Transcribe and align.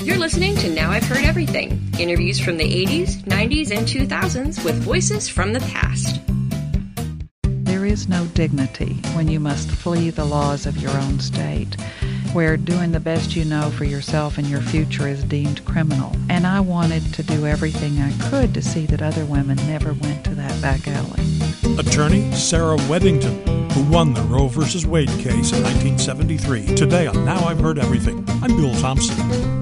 You're 0.00 0.16
listening 0.16 0.54
to 0.58 0.70
Now 0.70 0.92
I've 0.92 1.02
Heard 1.02 1.24
Everything 1.24 1.92
interviews 1.98 2.38
from 2.38 2.56
the 2.56 2.86
80s, 2.86 3.16
90s, 3.24 3.76
and 3.76 3.84
2000s 3.84 4.64
with 4.64 4.76
voices 4.76 5.28
from 5.28 5.52
the 5.52 5.60
past. 5.60 6.20
There 7.42 7.84
is 7.84 8.08
no 8.08 8.26
dignity 8.26 8.94
when 9.14 9.26
you 9.26 9.40
must 9.40 9.68
flee 9.68 10.10
the 10.10 10.24
laws 10.24 10.66
of 10.66 10.76
your 10.76 10.92
own 10.92 11.18
state, 11.18 11.74
where 12.32 12.56
doing 12.56 12.92
the 12.92 13.00
best 13.00 13.34
you 13.34 13.44
know 13.44 13.70
for 13.70 13.84
yourself 13.84 14.38
and 14.38 14.46
your 14.46 14.60
future 14.60 15.08
is 15.08 15.24
deemed 15.24 15.64
criminal. 15.64 16.14
And 16.30 16.46
I 16.46 16.60
wanted 16.60 17.12
to 17.14 17.24
do 17.24 17.46
everything 17.46 18.00
I 18.00 18.12
could 18.30 18.54
to 18.54 18.62
see 18.62 18.86
that 18.86 19.02
other 19.02 19.24
women 19.24 19.56
never 19.66 19.94
went 19.94 20.24
to 20.26 20.34
that 20.36 20.62
back 20.62 20.86
alley. 20.86 21.24
Attorney 21.76 22.30
Sarah 22.32 22.76
Weddington, 22.86 23.72
who 23.72 23.82
won 23.90 24.14
the 24.14 24.22
Roe 24.22 24.46
v. 24.46 24.86
Wade 24.86 25.08
case 25.08 25.52
in 25.52 25.62
1973. 25.64 26.76
Today 26.76 27.08
on 27.08 27.24
Now 27.24 27.44
I've 27.48 27.58
Heard 27.58 27.80
Everything, 27.80 28.24
I'm 28.42 28.56
Bill 28.56 28.74
Thompson. 28.76 29.57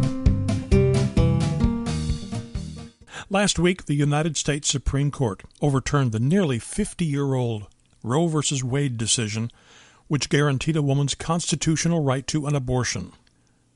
Last 3.29 3.59
week, 3.59 3.87
the 3.87 3.95
United 3.97 4.37
States 4.37 4.69
Supreme 4.69 5.11
Court 5.11 5.43
overturned 5.61 6.13
the 6.13 6.21
nearly 6.21 6.61
50 6.61 7.05
year 7.05 7.35
old 7.35 7.67
Roe 8.05 8.29
v. 8.29 8.63
Wade 8.63 8.97
decision, 8.97 9.51
which 10.07 10.29
guaranteed 10.29 10.77
a 10.77 10.83
woman's 10.83 11.17
constitutional 11.17 12.05
right 12.05 12.25
to 12.29 12.47
an 12.47 12.55
abortion. 12.55 13.11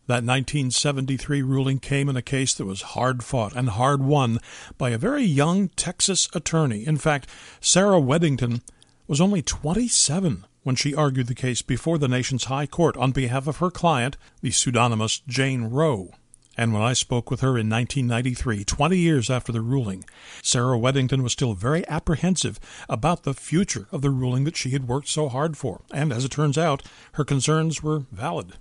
That 0.06 0.22
1973 0.22 1.42
ruling 1.42 1.80
came 1.80 2.08
in 2.08 2.16
a 2.16 2.22
case 2.22 2.54
that 2.54 2.64
was 2.64 2.94
hard 2.94 3.24
fought 3.24 3.56
and 3.56 3.70
hard 3.70 4.04
won 4.04 4.38
by 4.78 4.90
a 4.90 4.98
very 4.98 5.24
young 5.24 5.66
Texas 5.70 6.28
attorney. 6.32 6.86
In 6.86 6.96
fact, 6.96 7.28
Sarah 7.60 8.00
Weddington 8.00 8.60
was 9.08 9.20
only 9.20 9.42
27 9.42 10.46
when 10.62 10.76
she 10.76 10.94
argued 10.94 11.26
the 11.26 11.34
case 11.34 11.60
before 11.60 11.98
the 11.98 12.06
nation's 12.06 12.44
high 12.44 12.66
court 12.66 12.96
on 12.96 13.10
behalf 13.10 13.48
of 13.48 13.56
her 13.56 13.72
client, 13.72 14.16
the 14.42 14.52
pseudonymous 14.52 15.22
Jane 15.26 15.64
Roe. 15.64 16.12
And 16.60 16.74
when 16.74 16.82
I 16.82 16.92
spoke 16.92 17.30
with 17.30 17.40
her 17.40 17.56
in 17.56 17.70
1993, 17.70 18.64
20 18.64 18.98
years 18.98 19.30
after 19.30 19.50
the 19.50 19.62
ruling, 19.62 20.04
Sarah 20.42 20.76
Weddington 20.76 21.22
was 21.22 21.32
still 21.32 21.54
very 21.54 21.88
apprehensive 21.88 22.60
about 22.86 23.22
the 23.22 23.32
future 23.32 23.88
of 23.90 24.02
the 24.02 24.10
ruling 24.10 24.44
that 24.44 24.58
she 24.58 24.68
had 24.68 24.86
worked 24.86 25.08
so 25.08 25.30
hard 25.30 25.56
for. 25.56 25.80
And 25.90 26.12
as 26.12 26.22
it 26.22 26.32
turns 26.32 26.58
out, 26.58 26.82
her 27.12 27.24
concerns 27.24 27.82
were 27.82 28.00
valid. 28.12 28.58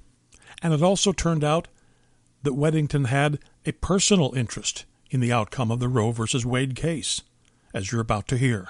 And 0.61 0.73
it 0.73 0.81
also 0.81 1.11
turned 1.11 1.43
out 1.43 1.67
that 2.43 2.53
Weddington 2.53 3.07
had 3.07 3.37
a 3.65 3.73
personal 3.73 4.33
interest 4.33 4.85
in 5.11 5.19
the 5.19 5.33
outcome 5.33 5.69
of 5.69 5.81
the 5.81 5.89
Roe 5.89 6.13
v. 6.13 6.23
Wade 6.45 6.77
case, 6.77 7.21
as 7.73 7.91
you're 7.91 7.99
about 7.99 8.29
to 8.29 8.37
hear. 8.37 8.69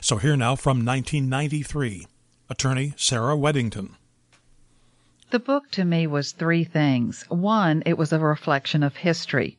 So 0.00 0.16
here 0.16 0.38
now 0.38 0.56
from 0.56 0.86
1993, 0.86 2.06
attorney 2.48 2.94
Sarah 2.96 3.36
Weddington. 3.36 3.96
The 5.30 5.38
book 5.38 5.70
to 5.72 5.84
me 5.84 6.08
was 6.08 6.32
three 6.32 6.64
things. 6.64 7.24
One, 7.28 7.84
it 7.86 7.96
was 7.96 8.12
a 8.12 8.18
reflection 8.18 8.82
of 8.82 8.96
history. 8.96 9.58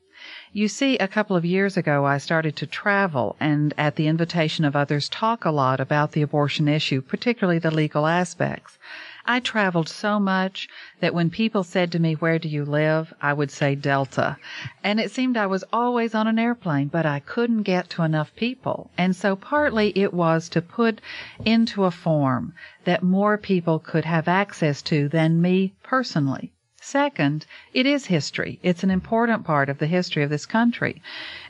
You 0.52 0.68
see, 0.68 0.98
a 0.98 1.08
couple 1.08 1.38
of 1.38 1.46
years 1.46 1.78
ago, 1.78 2.06
I 2.06 2.18
started 2.18 2.58
to 2.58 2.68
travel 2.68 3.38
and, 3.40 3.74
at 3.78 3.96
the 3.96 4.08
invitation 4.08 4.66
of 4.66 4.76
others, 4.76 5.08
talk 5.08 5.46
a 5.46 5.50
lot 5.50 5.80
about 5.80 6.12
the 6.12 6.24
abortion 6.24 6.68
issue, 6.68 7.02
particularly 7.02 7.58
the 7.58 7.72
legal 7.72 8.06
aspects. 8.06 8.78
I 9.26 9.40
traveled 9.40 9.88
so 9.88 10.20
much 10.20 10.68
that 11.00 11.14
when 11.14 11.30
people 11.30 11.64
said 11.64 11.92
to 11.92 12.00
me, 12.00 12.14
Where 12.16 12.40
do 12.40 12.50
you 12.50 12.66
live? 12.66 13.14
I 13.22 13.34
would 13.34 13.52
say 13.52 13.76
Delta. 13.76 14.38
And 14.84 15.00
it 15.00 15.12
seemed 15.12 15.38
I 15.38 15.46
was 15.46 15.64
always 15.72 16.16
on 16.16 16.28
an 16.28 16.40
airplane, 16.40 16.88
but 16.88 17.06
I 17.06 17.20
couldn't 17.20 17.64
get 17.64 17.90
to 17.92 18.04
enough 18.04 18.36
people. 18.36 18.90
And 18.98 19.16
so 19.16 19.36
partly 19.36 19.92
it 19.96 20.14
was 20.14 20.50
to 20.50 20.62
put 20.62 21.02
into 21.46 21.84
a 21.84 21.92
form 21.92 22.54
that 22.86 23.04
more 23.04 23.38
people 23.38 23.78
could 23.78 24.06
have 24.06 24.28
access 24.28 24.82
to 24.84 25.08
than 25.08 25.42
me 25.42 25.76
personally. 25.84 26.52
Second, 26.82 27.46
it 27.76 27.86
is 27.86 28.08
history. 28.08 28.60
It's 28.64 28.84
an 28.84 28.90
important 28.90 29.44
part 29.44 29.70
of 29.70 29.78
the 29.78 29.86
history 29.86 30.24
of 30.24 30.32
this 30.32 30.48
country. 30.48 31.00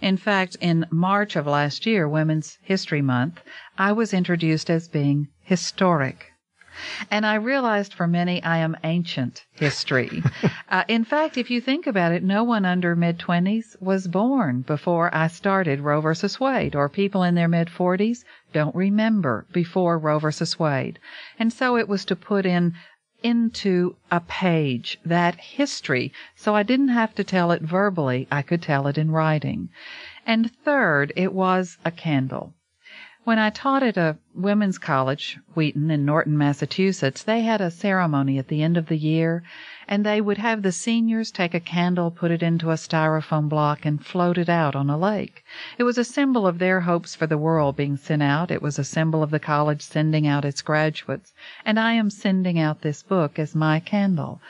In 0.01 0.17
fact, 0.17 0.57
in 0.59 0.85
March 0.91 1.37
of 1.37 1.47
last 1.47 1.85
year, 1.85 2.05
Women's 2.05 2.57
History 2.61 3.01
Month, 3.01 3.41
I 3.77 3.93
was 3.93 4.13
introduced 4.13 4.69
as 4.69 4.89
being 4.89 5.29
historic. 5.41 6.30
And 7.09 7.25
I 7.25 7.35
realized 7.35 7.93
for 7.93 8.07
many 8.07 8.41
I 8.43 8.57
am 8.57 8.77
ancient 8.83 9.45
history. 9.51 10.23
uh, 10.69 10.83
in 10.87 11.03
fact, 11.03 11.37
if 11.37 11.49
you 11.49 11.59
think 11.59 11.85
about 11.85 12.11
it, 12.11 12.23
no 12.23 12.43
one 12.43 12.65
under 12.65 12.95
mid 12.95 13.19
20s 13.19 13.75
was 13.81 14.07
born 14.07 14.61
before 14.61 15.13
I 15.13 15.27
started 15.27 15.81
Roe 15.81 16.01
versus 16.01 16.39
Wade, 16.39 16.75
or 16.75 16.87
people 16.87 17.23
in 17.23 17.35
their 17.35 17.47
mid 17.47 17.67
40s 17.67 18.23
don't 18.53 18.75
remember 18.75 19.45
before 19.51 19.97
Roe 19.97 20.19
versus 20.19 20.57
Wade. 20.57 20.99
And 21.37 21.51
so 21.51 21.77
it 21.77 21.89
was 21.89 22.05
to 22.05 22.15
put 22.15 22.45
in 22.45 22.73
into 23.23 23.95
a 24.09 24.19
page 24.19 24.97
that 25.05 25.35
history 25.35 26.11
so 26.35 26.55
I 26.55 26.63
didn't 26.63 26.87
have 26.87 27.13
to 27.15 27.23
tell 27.23 27.51
it 27.51 27.61
verbally, 27.61 28.27
I 28.31 28.41
could 28.41 28.61
tell 28.61 28.87
it 28.87 28.97
in 28.97 29.11
writing. 29.11 29.69
And 30.25 30.51
third, 30.51 31.13
it 31.15 31.33
was 31.33 31.77
a 31.85 31.91
candle. 31.91 32.53
When 33.23 33.37
I 33.37 33.51
taught 33.51 33.83
at 33.83 33.97
a 33.97 34.17
women's 34.33 34.79
college, 34.79 35.37
Wheaton 35.53 35.91
in 35.91 36.05
Norton, 36.05 36.35
Massachusetts, 36.39 37.21
they 37.21 37.41
had 37.41 37.61
a 37.61 37.69
ceremony 37.69 38.39
at 38.39 38.47
the 38.47 38.63
end 38.63 38.77
of 38.77 38.87
the 38.87 38.97
year, 38.97 39.43
and 39.87 40.03
they 40.03 40.19
would 40.19 40.39
have 40.39 40.63
the 40.63 40.71
seniors 40.71 41.29
take 41.29 41.53
a 41.53 41.59
candle, 41.59 42.09
put 42.09 42.31
it 42.31 42.41
into 42.41 42.71
a 42.71 42.77
styrofoam 42.77 43.47
block, 43.47 43.85
and 43.85 44.03
float 44.03 44.39
it 44.39 44.49
out 44.49 44.75
on 44.75 44.89
a 44.89 44.97
lake. 44.97 45.45
It 45.77 45.83
was 45.83 45.99
a 45.99 46.03
symbol 46.03 46.47
of 46.47 46.57
their 46.57 46.81
hopes 46.81 47.13
for 47.13 47.27
the 47.27 47.37
world 47.37 47.75
being 47.75 47.95
sent 47.95 48.23
out. 48.23 48.49
It 48.49 48.63
was 48.63 48.79
a 48.79 48.83
symbol 48.83 49.21
of 49.21 49.29
the 49.29 49.39
college 49.39 49.83
sending 49.83 50.25
out 50.25 50.43
its 50.43 50.63
graduates. 50.63 51.31
And 51.63 51.79
I 51.79 51.93
am 51.93 52.09
sending 52.09 52.57
out 52.57 52.81
this 52.81 53.03
book 53.03 53.37
as 53.37 53.53
my 53.53 53.79
candle. 53.79 54.41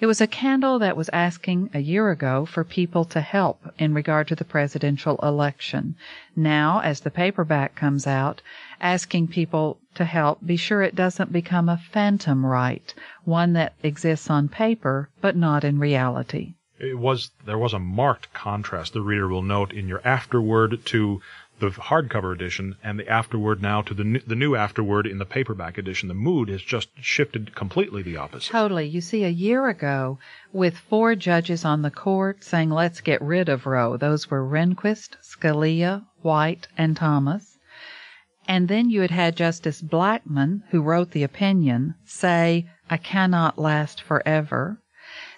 It 0.00 0.06
was 0.06 0.20
a 0.20 0.28
candle 0.28 0.78
that 0.78 0.96
was 0.96 1.10
asking 1.12 1.70
a 1.74 1.80
year 1.80 2.10
ago 2.10 2.46
for 2.46 2.62
people 2.62 3.04
to 3.06 3.20
help 3.20 3.74
in 3.78 3.94
regard 3.94 4.28
to 4.28 4.36
the 4.36 4.44
presidential 4.44 5.18
election. 5.24 5.96
Now, 6.36 6.80
as 6.80 7.00
the 7.00 7.10
paperback 7.10 7.74
comes 7.74 8.06
out, 8.06 8.40
asking 8.80 9.26
people 9.28 9.80
to 9.96 10.04
help 10.04 10.38
be 10.46 10.56
sure 10.56 10.82
it 10.82 10.94
doesn't 10.94 11.32
become 11.32 11.68
a 11.68 11.82
phantom 11.90 12.46
right, 12.46 12.94
one 13.24 13.54
that 13.54 13.74
exists 13.82 14.30
on 14.30 14.48
paper 14.48 15.10
but 15.20 15.34
not 15.34 15.64
in 15.64 15.80
reality. 15.80 16.54
It 16.78 16.96
was 16.96 17.32
there 17.44 17.58
was 17.58 17.72
a 17.72 17.80
marked 17.80 18.32
contrast 18.32 18.92
the 18.92 19.00
reader 19.00 19.26
will 19.26 19.42
note 19.42 19.72
in 19.72 19.88
your 19.88 20.00
afterword 20.06 20.84
to 20.84 21.20
the 21.60 21.70
hardcover 21.70 22.32
edition 22.32 22.76
and 22.82 22.98
the 22.98 23.08
afterword 23.08 23.60
now 23.60 23.82
to 23.82 23.94
the 23.94 24.04
new, 24.04 24.20
the 24.20 24.36
new 24.36 24.54
afterword 24.54 25.06
in 25.06 25.18
the 25.18 25.26
paperback 25.26 25.78
edition. 25.78 26.08
The 26.08 26.14
mood 26.14 26.48
has 26.48 26.62
just 26.62 26.88
shifted 27.00 27.54
completely 27.54 28.02
the 28.02 28.16
opposite. 28.16 28.50
Totally. 28.50 28.86
You 28.86 29.00
see, 29.00 29.24
a 29.24 29.28
year 29.28 29.68
ago, 29.68 30.18
with 30.52 30.78
four 30.78 31.14
judges 31.14 31.64
on 31.64 31.82
the 31.82 31.90
court 31.90 32.44
saying, 32.44 32.70
let's 32.70 33.00
get 33.00 33.20
rid 33.22 33.48
of 33.48 33.66
Roe, 33.66 33.96
those 33.96 34.30
were 34.30 34.48
Rehnquist, 34.48 35.16
Scalia, 35.22 36.04
White, 36.22 36.68
and 36.76 36.96
Thomas. 36.96 37.58
And 38.46 38.68
then 38.68 38.88
you 38.88 39.02
had 39.02 39.10
had 39.10 39.36
Justice 39.36 39.82
Blackmun, 39.82 40.62
who 40.70 40.80
wrote 40.80 41.10
the 41.10 41.22
opinion, 41.22 41.94
say, 42.04 42.66
I 42.88 42.96
cannot 42.96 43.58
last 43.58 44.00
forever. 44.00 44.80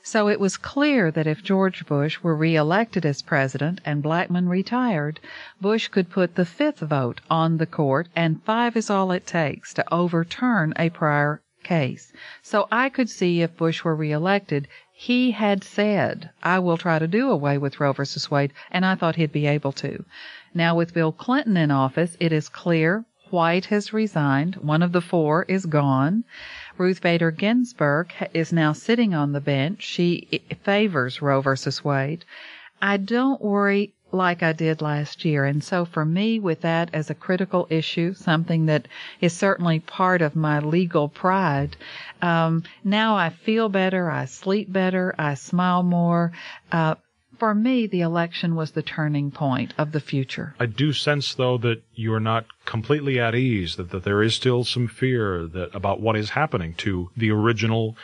So 0.02 0.28
it 0.28 0.40
was 0.40 0.56
clear 0.56 1.10
that 1.10 1.26
if 1.26 1.42
George 1.42 1.84
Bush 1.84 2.20
were 2.22 2.34
reelected 2.34 3.04
as 3.04 3.20
president 3.20 3.80
and 3.84 4.02
Blackmun 4.02 4.48
retired, 4.48 5.20
Bush 5.60 5.88
could 5.88 6.08
put 6.08 6.36
the 6.36 6.46
fifth 6.46 6.80
vote 6.80 7.20
on 7.28 7.58
the 7.58 7.66
court, 7.66 8.08
and 8.16 8.42
five 8.42 8.76
is 8.76 8.88
all 8.88 9.12
it 9.12 9.26
takes 9.26 9.74
to 9.74 9.94
overturn 9.94 10.72
a 10.76 10.88
prior 10.88 11.42
case. 11.62 12.12
So 12.42 12.66
I 12.72 12.88
could 12.88 13.10
see 13.10 13.42
if 13.42 13.58
Bush 13.58 13.84
were 13.84 13.94
reelected, 13.94 14.68
he 14.90 15.32
had 15.32 15.62
said, 15.62 16.30
I 16.42 16.58
will 16.60 16.78
try 16.78 16.98
to 16.98 17.06
do 17.06 17.30
away 17.30 17.58
with 17.58 17.78
Roe 17.78 17.92
versus 17.92 18.30
Wade, 18.30 18.52
and 18.70 18.86
I 18.86 18.94
thought 18.94 19.16
he'd 19.16 19.32
be 19.32 19.46
able 19.46 19.72
to. 19.72 20.04
Now 20.54 20.74
with 20.74 20.94
Bill 20.94 21.12
Clinton 21.12 21.58
in 21.58 21.70
office, 21.70 22.16
it 22.18 22.32
is 22.32 22.48
clear 22.48 23.04
White 23.30 23.66
has 23.66 23.92
resigned. 23.92 24.56
One 24.56 24.82
of 24.82 24.90
the 24.92 25.00
four 25.00 25.44
is 25.44 25.66
gone. 25.66 26.24
Ruth 26.80 27.02
Bader 27.02 27.30
Ginsburg 27.30 28.10
is 28.32 28.54
now 28.54 28.72
sitting 28.72 29.12
on 29.12 29.32
the 29.32 29.40
bench. 29.42 29.82
She 29.82 30.40
favors 30.62 31.20
Roe 31.20 31.42
versus 31.42 31.84
Wade. 31.84 32.24
I 32.80 32.96
don't 32.96 33.42
worry 33.42 33.92
like 34.12 34.42
I 34.42 34.54
did 34.54 34.80
last 34.80 35.22
year. 35.22 35.44
And 35.44 35.62
so 35.62 35.84
for 35.84 36.06
me, 36.06 36.40
with 36.40 36.62
that 36.62 36.88
as 36.94 37.10
a 37.10 37.14
critical 37.14 37.66
issue, 37.68 38.14
something 38.14 38.64
that 38.64 38.88
is 39.20 39.34
certainly 39.34 39.80
part 39.80 40.22
of 40.22 40.34
my 40.34 40.58
legal 40.58 41.08
pride, 41.10 41.76
um, 42.22 42.62
now 42.82 43.14
I 43.14 43.28
feel 43.28 43.68
better. 43.68 44.10
I 44.10 44.24
sleep 44.24 44.72
better. 44.72 45.14
I 45.18 45.34
smile 45.34 45.82
more. 45.82 46.32
Uh, 46.72 46.94
for 47.40 47.54
me, 47.54 47.86
the 47.86 48.02
election 48.02 48.54
was 48.54 48.72
the 48.72 48.82
turning 48.82 49.30
point 49.30 49.74
of 49.78 49.92
the 49.92 50.00
future. 50.00 50.54
I 50.60 50.66
do 50.66 50.92
sense, 50.92 51.34
though, 51.34 51.58
that 51.58 51.82
you 51.94 52.12
are 52.14 52.20
not 52.20 52.44
completely 52.66 53.18
at 53.18 53.34
ease, 53.34 53.76
that, 53.76 53.90
that 53.90 54.04
there 54.04 54.22
is 54.22 54.34
still 54.34 54.62
some 54.62 54.86
fear 54.86 55.46
that 55.46 55.74
about 55.74 56.00
what 56.00 56.16
is 56.16 56.30
happening 56.30 56.74
to 56.74 57.10
the 57.16 57.30
original 57.30 57.96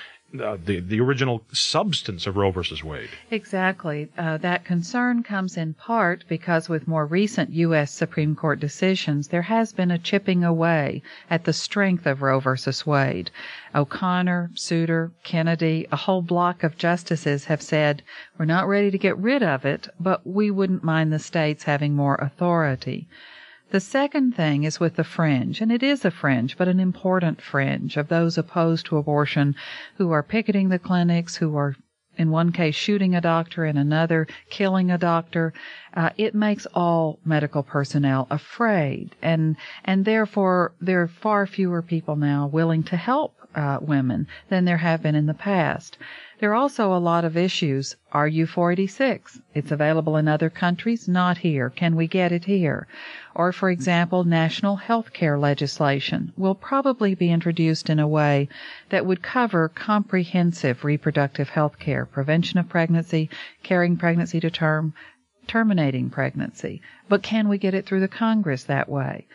uh, 0.43 0.57
the 0.65 0.81
the 0.81 1.01
original 1.01 1.45
substance 1.53 2.27
of 2.27 2.37
Roe 2.37 2.51
versus 2.51 2.83
Wade. 2.83 3.11
Exactly. 3.31 4.11
Uh, 4.19 4.37
that 4.39 4.65
concern 4.65 5.23
comes 5.23 5.57
in 5.57 5.75
part 5.75 6.25
because 6.29 6.69
with 6.69 6.89
more 6.89 7.07
recent 7.07 7.51
U.S. 7.51 7.93
Supreme 7.93 8.35
Court 8.35 8.59
decisions, 8.59 9.29
there 9.29 9.43
has 9.43 9.73
been 9.73 9.91
a 9.91 9.99
chipping 9.99 10.43
away 10.43 11.01
at 11.31 11.45
the 11.45 11.53
strength 11.53 12.07
of 12.07 12.23
Roe 12.23 12.41
versus 12.41 12.85
Wade. 12.85 13.31
O'Connor, 13.75 14.51
Souter, 14.55 15.13
Kennedy, 15.23 15.87
a 15.93 15.97
whole 15.97 16.23
block 16.23 16.63
of 16.65 16.77
justices 16.77 17.45
have 17.45 17.63
said, 17.63 18.03
we're 18.37 18.45
not 18.45 18.69
ready 18.69 18.91
to 18.91 18.99
get 18.99 19.17
rid 19.19 19.43
of 19.43 19.65
it, 19.65 19.89
but 20.01 20.27
we 20.27 20.51
wouldn't 20.51 20.83
mind 20.83 21.13
the 21.13 21.19
states 21.19 21.65
having 21.65 21.95
more 21.95 22.17
authority. 22.17 23.07
The 23.71 23.81
second 23.81 24.37
thing 24.37 24.63
is 24.63 24.79
with 24.79 24.95
the 24.95 25.03
fringe, 25.03 25.61
and 25.61 25.73
it 25.73 25.83
is 25.83 26.05
a 26.05 26.11
fringe, 26.13 26.57
but 26.57 26.69
an 26.69 26.79
important 26.79 27.43
fringe 27.43 27.97
of 27.97 28.07
those 28.07 28.39
opposed 28.39 28.87
to 28.87 28.97
abortion 28.97 29.57
who 29.97 30.13
are 30.13 30.23
picketing 30.23 30.69
the 30.69 30.79
clinics, 30.79 31.37
who 31.37 31.57
are 31.57 31.75
in 32.17 32.31
one 32.31 32.53
case 32.53 32.77
shooting 32.77 33.15
a 33.15 33.21
doctor, 33.21 33.65
in 33.65 33.77
another 33.77 34.29
killing 34.51 34.91
a 34.91 34.97
doctor. 34.97 35.53
Uh, 35.95 36.11
it 36.17 36.35
makes 36.35 36.67
all 36.75 37.19
medical 37.25 37.65
personnel 37.65 38.29
afraid, 38.31 39.17
and 39.21 39.57
and 39.85 40.05
therefore 40.05 40.73
there 40.81 41.03
are 41.03 41.09
far 41.09 41.45
fewer 41.45 41.83
people 41.83 42.15
now 42.15 42.47
willing 42.47 42.85
to 42.85 42.97
help 42.97 43.35
uh, 43.57 43.79
women 43.81 44.29
than 44.49 44.65
there 44.65 44.77
have 44.77 45.03
been 45.03 45.17
in 45.17 45.27
the 45.27 45.35
past. 45.35 45.99
There 46.39 46.51
are 46.51 46.55
also 46.55 46.93
a 46.93 46.99
lot 46.99 47.25
of 47.25 47.35
issues. 47.35 47.97
RU-486? 48.13 49.41
It's 49.55 49.71
available 49.71 50.19
in 50.19 50.29
other 50.29 50.51
countries, 50.51 51.09
not 51.09 51.39
here. 51.39 51.71
Can 51.71 51.97
we 51.97 52.07
get 52.07 52.31
it 52.31 52.45
here? 52.45 52.87
Or, 53.35 53.53
for 53.53 53.71
example, 53.71 54.23
national 54.23 54.77
health 54.77 55.15
care 55.15 55.39
legislation 55.39 56.35
will 56.37 56.55
probably 56.55 57.15
be 57.15 57.31
introduced 57.31 57.89
in 57.89 57.99
a 57.99 58.07
way 58.07 58.51
that 58.91 59.07
would 59.07 59.23
cover 59.23 59.71
comprehensive 59.71 60.85
reproductive 60.85 61.49
health 61.49 61.79
care, 61.79 62.05
prevention 62.05 62.59
of 62.59 62.69
pregnancy, 62.69 63.31
carrying 63.63 63.97
pregnancy 63.97 64.39
to 64.41 64.51
term, 64.51 64.93
terminating 65.47 66.11
pregnancy. 66.11 66.83
But 67.09 67.23
can 67.23 67.49
we 67.49 67.57
get 67.57 67.73
it 67.73 67.87
through 67.87 68.01
the 68.01 68.09
Congress 68.09 68.65
that 68.65 68.91
way? 68.91 69.27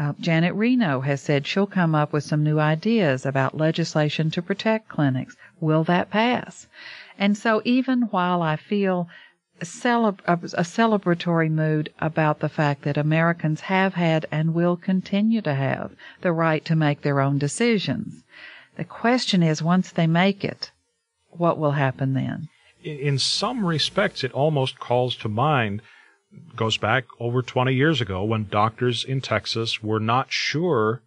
Uh, 0.00 0.14
Janet 0.18 0.54
Reno 0.54 1.02
has 1.02 1.20
said 1.20 1.46
she'll 1.46 1.66
come 1.66 1.94
up 1.94 2.10
with 2.10 2.24
some 2.24 2.42
new 2.42 2.58
ideas 2.58 3.26
about 3.26 3.58
legislation 3.58 4.30
to 4.30 4.40
protect 4.40 4.88
clinics. 4.88 5.36
Will 5.60 5.84
that 5.84 6.08
pass? 6.08 6.68
And 7.18 7.36
so 7.36 7.60
even 7.66 8.04
while 8.04 8.40
I 8.40 8.56
feel 8.56 9.10
a, 9.60 9.64
a 9.66 10.64
celebratory 10.64 11.50
mood 11.50 11.92
about 11.98 12.40
the 12.40 12.48
fact 12.48 12.80
that 12.84 12.96
Americans 12.96 13.60
have 13.60 13.92
had 13.92 14.24
and 14.32 14.54
will 14.54 14.78
continue 14.78 15.42
to 15.42 15.52
have 15.52 15.92
the 16.22 16.32
right 16.32 16.64
to 16.64 16.74
make 16.74 17.02
their 17.02 17.20
own 17.20 17.36
decisions, 17.36 18.24
the 18.76 18.84
question 18.86 19.42
is 19.42 19.62
once 19.62 19.92
they 19.92 20.06
make 20.06 20.42
it, 20.42 20.70
what 21.28 21.58
will 21.58 21.72
happen 21.72 22.14
then? 22.14 22.48
In 22.82 23.18
some 23.18 23.66
respects, 23.66 24.24
it 24.24 24.32
almost 24.32 24.78
calls 24.78 25.14
to 25.16 25.28
mind 25.28 25.82
goes 26.56 26.76
back 26.76 27.04
over 27.18 27.42
20 27.42 27.74
years 27.74 28.00
ago 28.00 28.24
when 28.24 28.48
doctors 28.48 29.04
in 29.04 29.20
Texas 29.20 29.82
were 29.82 30.00
not 30.00 30.30
sure 30.30 31.02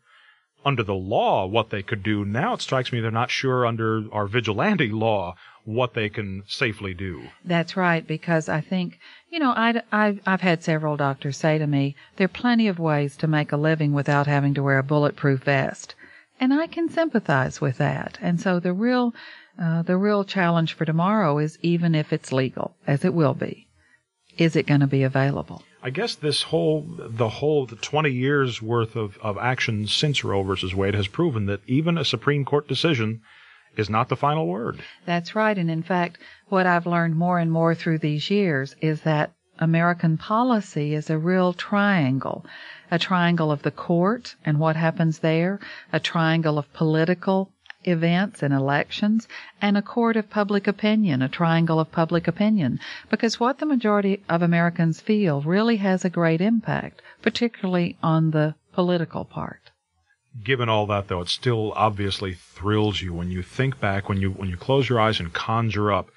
under 0.65 0.83
the 0.83 0.95
law 0.95 1.45
what 1.45 1.69
they 1.69 1.81
could 1.81 2.03
do. 2.03 2.23
Now 2.25 2.53
it 2.53 2.61
strikes 2.61 2.91
me 2.91 2.99
they're 2.99 3.11
not 3.11 3.31
sure 3.31 3.65
under 3.65 4.05
our 4.11 4.27
vigilante 4.27 4.89
law 4.89 5.35
what 5.65 5.93
they 5.93 6.09
can 6.09 6.43
safely 6.47 6.93
do. 6.93 7.29
That's 7.45 7.77
right, 7.77 8.05
because 8.05 8.49
I 8.49 8.61
think, 8.61 8.99
you 9.29 9.39
know, 9.39 9.51
I, 9.51 9.81
I, 9.91 10.19
I've 10.25 10.41
had 10.41 10.63
several 10.63 10.97
doctors 10.97 11.37
say 11.37 11.57
to 11.57 11.67
me, 11.67 11.95
there 12.17 12.25
are 12.25 12.29
plenty 12.29 12.67
of 12.67 12.79
ways 12.79 13.15
to 13.17 13.27
make 13.27 13.51
a 13.51 13.57
living 13.57 13.93
without 13.93 14.27
having 14.27 14.53
to 14.55 14.63
wear 14.63 14.77
a 14.77 14.83
bulletproof 14.83 15.43
vest. 15.43 15.95
And 16.39 16.53
I 16.53 16.67
can 16.67 16.89
sympathize 16.89 17.61
with 17.61 17.77
that. 17.77 18.17
And 18.21 18.41
so 18.41 18.59
the 18.59 18.73
real, 18.73 19.13
uh, 19.61 19.83
the 19.83 19.97
real 19.97 20.25
challenge 20.25 20.73
for 20.73 20.83
tomorrow 20.83 21.37
is 21.37 21.57
even 21.61 21.95
if 21.95 22.11
it's 22.11 22.33
legal, 22.33 22.75
as 22.85 23.05
it 23.05 23.13
will 23.13 23.33
be, 23.33 23.67
is 24.37 24.55
it 24.55 24.67
going 24.67 24.81
to 24.81 24.87
be 24.87 25.03
available? 25.03 25.63
I 25.81 25.89
guess 25.89 26.15
this 26.15 26.43
whole, 26.43 26.85
the 26.97 27.29
whole, 27.29 27.65
the 27.65 27.75
20 27.75 28.09
years 28.09 28.61
worth 28.61 28.95
of, 28.95 29.17
of 29.21 29.37
action 29.37 29.85
since 29.87 30.23
Roe 30.23 30.43
versus 30.43 30.73
Wade 30.73 30.95
has 30.95 31.07
proven 31.07 31.45
that 31.47 31.61
even 31.67 31.97
a 31.97 32.05
Supreme 32.05 32.45
Court 32.45 32.67
decision 32.67 33.21
is 33.75 33.89
not 33.89 34.09
the 34.09 34.15
final 34.15 34.47
word. 34.47 34.79
That's 35.05 35.35
right. 35.35 35.57
And 35.57 35.69
in 35.69 35.83
fact, 35.83 36.19
what 36.49 36.65
I've 36.65 36.85
learned 36.85 37.15
more 37.15 37.39
and 37.39 37.51
more 37.51 37.75
through 37.75 37.99
these 37.99 38.29
years 38.29 38.75
is 38.81 39.01
that 39.01 39.33
American 39.59 40.17
policy 40.17 40.93
is 40.93 41.09
a 41.09 41.17
real 41.17 41.53
triangle. 41.53 42.45
A 42.89 42.99
triangle 42.99 43.51
of 43.51 43.61
the 43.61 43.71
court 43.71 44.35
and 44.45 44.59
what 44.59 44.75
happens 44.75 45.19
there, 45.19 45.59
a 45.91 45.99
triangle 45.99 46.57
of 46.57 46.71
political 46.73 47.51
events 47.85 48.43
and 48.43 48.53
elections, 48.53 49.27
and 49.61 49.77
a 49.77 49.81
court 49.81 50.15
of 50.15 50.29
public 50.29 50.67
opinion, 50.67 51.21
a 51.21 51.29
triangle 51.29 51.79
of 51.79 51.91
public 51.91 52.27
opinion. 52.27 52.79
Because 53.09 53.39
what 53.39 53.59
the 53.59 53.65
majority 53.65 54.23
of 54.29 54.41
Americans 54.41 55.01
feel 55.01 55.41
really 55.41 55.77
has 55.77 56.03
a 56.03 56.09
great 56.09 56.41
impact, 56.41 57.01
particularly 57.21 57.97
on 58.01 58.31
the 58.31 58.55
political 58.73 59.25
part. 59.25 59.71
Given 60.43 60.67
all 60.67 60.87
that, 60.87 61.07
though, 61.07 61.21
it 61.21 61.29
still 61.29 61.73
obviously 61.75 62.33
thrills 62.33 63.01
you 63.01 63.13
when 63.13 63.29
you 63.29 63.43
think 63.43 63.79
back, 63.79 64.09
when 64.09 64.19
you 64.19 64.31
when 64.31 64.49
you 64.49 64.57
close 64.57 64.89
your 64.89 64.99
eyes 64.99 65.19
and 65.19 65.31
conjure 65.31 65.91
up 65.91 66.09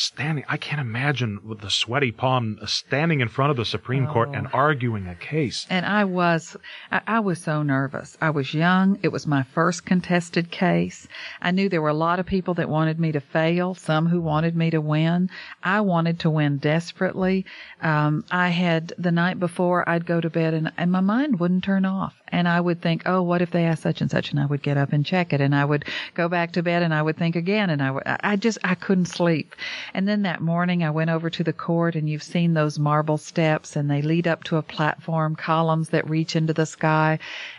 standing. 0.00 0.44
I 0.48 0.56
can't 0.56 0.80
imagine 0.80 1.40
with 1.44 1.60
the 1.60 1.70
sweaty 1.70 2.10
palm 2.10 2.58
uh, 2.60 2.66
standing 2.66 3.20
in 3.20 3.28
front 3.28 3.50
of 3.50 3.56
the 3.58 3.64
Supreme 3.64 4.06
oh. 4.06 4.12
Court 4.12 4.30
and 4.32 4.46
oh. 4.46 4.50
arguing 4.52 5.06
a 5.06 5.14
case. 5.14 5.66
And 5.68 5.84
I 5.84 6.04
was, 6.04 6.56
I, 6.90 7.02
I, 7.06 7.20
was 7.20 7.42
so 7.42 7.62
nervous. 7.62 8.16
I 8.20 8.30
was 8.30 8.54
young. 8.54 8.98
It 9.02 9.12
was 9.12 9.26
my 9.26 9.42
first 9.42 9.84
contested 9.84 10.50
case. 10.50 11.06
I 11.42 11.50
knew 11.50 11.68
there 11.68 11.82
were 11.82 11.90
a 11.90 11.94
lot 11.94 12.18
of 12.18 12.26
people 12.26 12.54
that 12.54 12.68
wanted 12.68 12.98
me 12.98 13.12
to 13.12 13.20
fail, 13.20 13.74
some 13.74 14.06
who 14.06 14.20
wanted 14.20 14.56
me 14.56 14.70
to 14.70 14.80
win. 14.80 15.28
I 15.62 15.82
wanted 15.82 16.20
to 16.20 16.30
win 16.30 16.56
desperately. 16.58 17.44
Um, 17.82 18.24
I 18.30 18.48
had 18.48 18.94
the 18.96 19.12
night 19.12 19.38
before 19.38 19.86
I'd 19.88 20.06
go 20.06 20.20
to 20.20 20.30
bed 20.30 20.54
and, 20.54 20.72
and 20.78 20.90
my 20.90 21.00
mind 21.00 21.38
wouldn't 21.38 21.64
turn 21.64 21.84
off. 21.84 22.19
And 22.32 22.48
I 22.48 22.60
would 22.60 22.80
think, 22.80 23.02
oh, 23.06 23.22
what 23.22 23.42
if 23.42 23.50
they 23.50 23.64
ask 23.64 23.82
such 23.82 24.00
and 24.00 24.10
such? 24.10 24.30
And 24.30 24.40
I 24.40 24.46
would 24.46 24.62
get 24.62 24.76
up 24.76 24.92
and 24.92 25.04
check 25.04 25.32
it. 25.32 25.40
And 25.40 25.54
I 25.54 25.64
would 25.64 25.84
go 26.14 26.28
back 26.28 26.52
to 26.52 26.62
bed 26.62 26.82
and 26.82 26.94
I 26.94 27.02
would 27.02 27.16
think 27.16 27.36
again. 27.36 27.70
And 27.70 27.82
I 27.82 27.90
would, 27.90 28.02
I 28.06 28.36
just, 28.36 28.58
I 28.62 28.74
couldn't 28.74 29.06
sleep. 29.06 29.54
And 29.94 30.06
then 30.06 30.22
that 30.22 30.40
morning 30.40 30.84
I 30.84 30.90
went 30.90 31.10
over 31.10 31.30
to 31.30 31.44
the 31.44 31.52
court 31.52 31.96
and 31.96 32.08
you've 32.08 32.22
seen 32.22 32.54
those 32.54 32.78
marble 32.78 33.18
steps 33.18 33.76
and 33.76 33.90
they 33.90 34.02
lead 34.02 34.26
up 34.26 34.44
to 34.44 34.56
a 34.56 34.62
platform, 34.62 35.36
columns 35.36 35.90
that 35.90 36.08
reach 36.08 36.36
into 36.36 36.52
the 36.52 36.66
sky. 36.66 37.18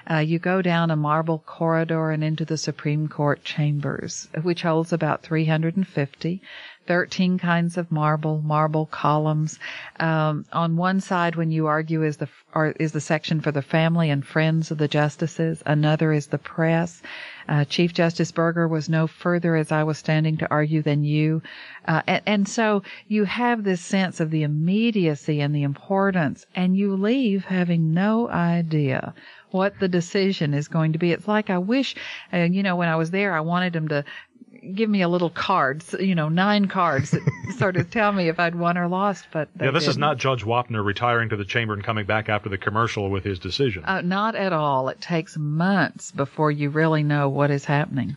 Uh, 0.09 0.17
you 0.17 0.39
go 0.39 0.61
down 0.61 0.91
a 0.91 0.95
marble 0.95 1.39
corridor 1.39 2.11
and 2.11 2.23
into 2.23 2.45
the 2.45 2.57
Supreme 2.57 3.07
Court 3.07 3.43
chambers, 3.43 4.27
which 4.41 4.61
holds 4.61 4.93
about 4.93 5.21
350. 5.21 6.41
13 6.87 7.37
kinds 7.37 7.77
of 7.77 7.91
marble, 7.91 8.41
marble 8.41 8.85
columns. 8.87 9.59
Um, 9.99 10.45
on 10.51 10.77
one 10.77 10.99
side, 10.99 11.35
when 11.35 11.51
you 11.51 11.67
argue, 11.67 12.03
is 12.03 12.17
the 12.17 12.27
is 12.79 12.91
the 12.91 12.99
section 12.99 13.39
for 13.39 13.51
the 13.51 13.61
family 13.61 14.09
and 14.09 14.25
friends 14.25 14.71
of 14.71 14.77
the 14.77 14.87
justices. 14.87 15.63
Another 15.65 16.11
is 16.11 16.27
the 16.27 16.37
press. 16.37 17.01
Uh, 17.47 17.65
Chief 17.65 17.93
Justice 17.93 18.31
Burger 18.31 18.67
was 18.67 18.89
no 18.89 19.07
further 19.07 19.55
as 19.55 19.71
I 19.71 19.83
was 19.83 19.97
standing 19.97 20.37
to 20.37 20.51
argue 20.51 20.81
than 20.81 21.03
you, 21.03 21.41
uh, 21.87 22.01
and, 22.07 22.21
and 22.25 22.47
so 22.47 22.83
you 23.07 23.25
have 23.25 23.63
this 23.63 23.81
sense 23.81 24.19
of 24.19 24.31
the 24.31 24.43
immediacy 24.43 25.41
and 25.41 25.55
the 25.55 25.63
importance, 25.63 26.45
and 26.55 26.77
you 26.77 26.95
leave 26.95 27.45
having 27.45 27.93
no 27.93 28.29
idea 28.29 29.13
what 29.51 29.79
the 29.79 29.87
decision 29.87 30.53
is 30.53 30.67
going 30.67 30.93
to 30.93 30.99
be. 30.99 31.11
It's 31.11 31.27
like 31.27 31.49
I 31.49 31.57
wish, 31.57 31.95
uh, 32.33 32.37
you 32.37 32.63
know, 32.63 32.75
when 32.75 32.87
I 32.87 32.95
was 32.95 33.11
there, 33.11 33.33
I 33.33 33.41
wanted 33.41 33.73
them 33.73 33.87
to 33.89 34.03
give 34.73 34.89
me 34.89 35.01
a 35.01 35.07
little 35.07 35.29
card, 35.29 35.83
you 35.99 36.15
know, 36.15 36.29
nine 36.29 36.67
cards 36.67 37.11
that 37.11 37.21
sort 37.57 37.77
of 37.77 37.89
tell 37.89 38.11
me 38.11 38.29
if 38.29 38.39
I'd 38.39 38.55
won 38.55 38.77
or 38.77 38.87
lost. 38.87 39.27
But 39.31 39.49
yeah, 39.59 39.71
this 39.71 39.83
didn't. 39.83 39.91
is 39.91 39.97
not 39.97 40.17
Judge 40.17 40.43
Wapner 40.43 40.83
retiring 40.83 41.29
to 41.29 41.35
the 41.35 41.45
chamber 41.45 41.73
and 41.73 41.83
coming 41.83 42.05
back 42.05 42.29
after 42.29 42.49
the 42.49 42.57
commercial 42.57 43.09
with 43.09 43.23
his 43.23 43.39
decision. 43.39 43.83
Uh, 43.85 44.01
not 44.01 44.35
at 44.35 44.53
all. 44.53 44.89
It 44.89 45.01
takes 45.01 45.37
months 45.37 46.11
before 46.11 46.51
you 46.51 46.69
really 46.69 47.03
know 47.03 47.29
what 47.29 47.51
is 47.51 47.65
happening. 47.65 48.15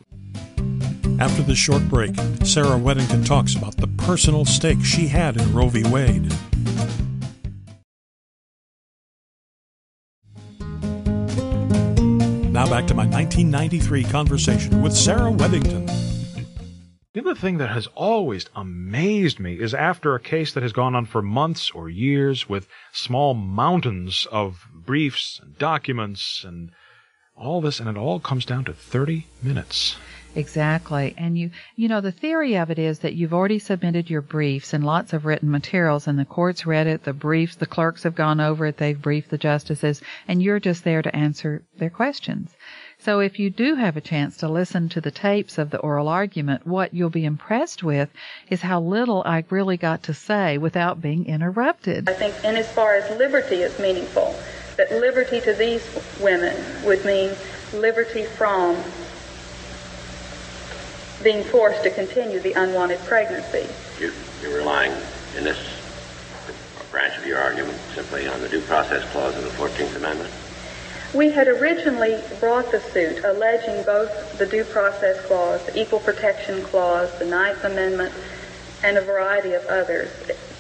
After 1.21 1.43
this 1.43 1.59
short 1.59 1.89
break, 1.89 2.15
Sarah 2.45 2.79
Weddington 2.79 3.25
talks 3.25 3.55
about 3.55 3.77
the 3.77 3.87
personal 3.87 4.45
stake 4.45 4.85
she 4.85 5.07
had 5.07 5.37
in 5.37 5.55
Roe 5.55 5.69
v. 5.69 5.85
Wade. 5.89 6.33
Now 12.53 12.69
back 12.69 12.87
to 12.87 12.95
my 12.95 13.07
1993 13.07 14.05
conversation 14.05 14.83
with 14.83 14.93
Sarah 14.93 15.31
Weddington. 15.31 16.14
The 17.15 17.21
other 17.21 17.37
thing 17.37 17.59
that 17.59 17.71
has 17.71 17.87
always 17.95 18.47
amazed 18.57 19.39
me 19.39 19.61
is 19.61 19.73
after 19.73 20.17
a 20.17 20.21
case 20.21 20.53
that 20.53 20.65
has 20.65 20.73
gone 20.73 20.97
on 20.97 21.07
for 21.07 21.23
months 21.23 21.71
or 21.71 21.89
years 21.89 22.49
with 22.49 22.67
small 22.91 23.35
mountains 23.35 24.27
of 24.33 24.67
briefs 24.75 25.39
and 25.41 25.57
documents 25.57 26.43
and 26.43 26.73
all 27.37 27.61
this, 27.61 27.79
and 27.79 27.89
it 27.89 27.97
all 27.97 28.19
comes 28.19 28.45
down 28.45 28.65
to 28.65 28.73
30 28.73 29.29
minutes. 29.45 29.95
Exactly. 30.35 31.15
And 31.17 31.39
you, 31.39 31.53
you 31.77 31.87
know, 31.87 32.01
the 32.01 32.11
theory 32.11 32.57
of 32.57 32.69
it 32.73 32.81
is 32.81 32.99
that 32.99 33.15
you've 33.15 33.33
already 33.33 33.61
submitted 33.61 34.11
your 34.11 34.21
briefs 34.21 34.73
and 34.73 34.83
lots 34.83 35.13
of 35.13 35.25
written 35.25 35.53
materials 35.53 36.09
and 36.09 36.19
the 36.19 36.25
court's 36.25 36.67
read 36.67 36.89
it, 36.89 37.05
the 37.05 37.13
briefs, 37.13 37.55
the 37.55 37.65
clerks 37.65 38.03
have 38.03 38.17
gone 38.17 38.41
over 38.41 38.67
it, 38.67 38.79
they've 38.79 39.01
briefed 39.01 39.31
the 39.31 39.39
justices, 39.39 40.03
and 40.27 40.43
you're 40.43 40.59
just 40.59 40.83
there 40.83 41.03
to 41.03 41.15
answer 41.15 41.63
their 41.79 41.91
questions. 41.91 42.57
So 43.05 43.21
if 43.21 43.39
you 43.39 43.51
do 43.51 43.75
have 43.75 43.99
a 43.99 44.01
chance 44.01 44.39
to 44.39 44.49
listen 44.49 44.89
to 44.89 45.01
the 45.03 45.11
tapes 45.11 45.59
of 45.59 45.69
the 45.69 45.77
oral 45.77 46.09
argument, 46.09 46.67
what 46.67 46.95
you'll 46.95 47.11
be 47.11 47.27
impressed 47.27 47.83
with 47.83 48.09
is 48.49 48.63
how 48.63 48.81
little 48.81 49.23
I 49.27 49.45
really 49.51 49.77
got 49.77 50.05
to 50.05 50.15
say 50.15 50.57
without 50.57 51.03
being 51.03 51.27
interrupted. 51.27 52.09
I 52.09 52.15
think, 52.15 52.35
in 52.43 52.57
as 52.57 52.67
far 52.73 52.95
as 52.95 53.19
liberty 53.19 53.57
is 53.57 53.79
meaningful, 53.79 54.35
that 54.79 54.91
liberty 54.91 55.43
to 55.43 55.53
these 55.53 55.87
women 56.19 56.57
would 56.87 57.05
mean 57.05 57.33
liberty 57.75 58.25
from 58.25 58.77
being 61.23 61.45
forced 61.45 61.83
to 61.83 61.91
continue 61.91 62.41
the 62.41 62.55
unwanted 62.55 63.01
pregnancy. 63.01 63.69
You, 64.01 64.13
you're 64.41 64.57
relying 64.57 64.93
in 65.37 65.45
this 65.45 65.59
branch 66.91 67.19
of 67.19 67.27
your 67.27 67.39
argument 67.39 67.77
simply 67.95 68.27
on 68.29 68.41
the 68.41 68.49
due 68.49 68.63
process 68.63 69.07
clause 69.13 69.37
of 69.37 69.43
the 69.43 69.51
14th 69.51 69.95
Amendment? 69.97 70.33
We 71.15 71.31
had 71.31 71.47
originally 71.47 72.21
brought 72.41 72.73
the 72.73 72.81
suit 72.81 73.23
alleging 73.25 73.85
both 73.85 74.37
the 74.37 74.47
due 74.47 74.65
process 74.65 75.25
clause, 75.27 75.65
the 75.65 75.81
equal 75.81 76.01
protection 76.01 76.61
clause, 76.65 77.17
the 77.21 77.25
Ninth 77.25 77.63
Amendment, 77.63 78.13
and 78.83 78.99
a 78.99 79.01
variety 79.01 79.53
of 79.53 79.65
others. 79.67 80.11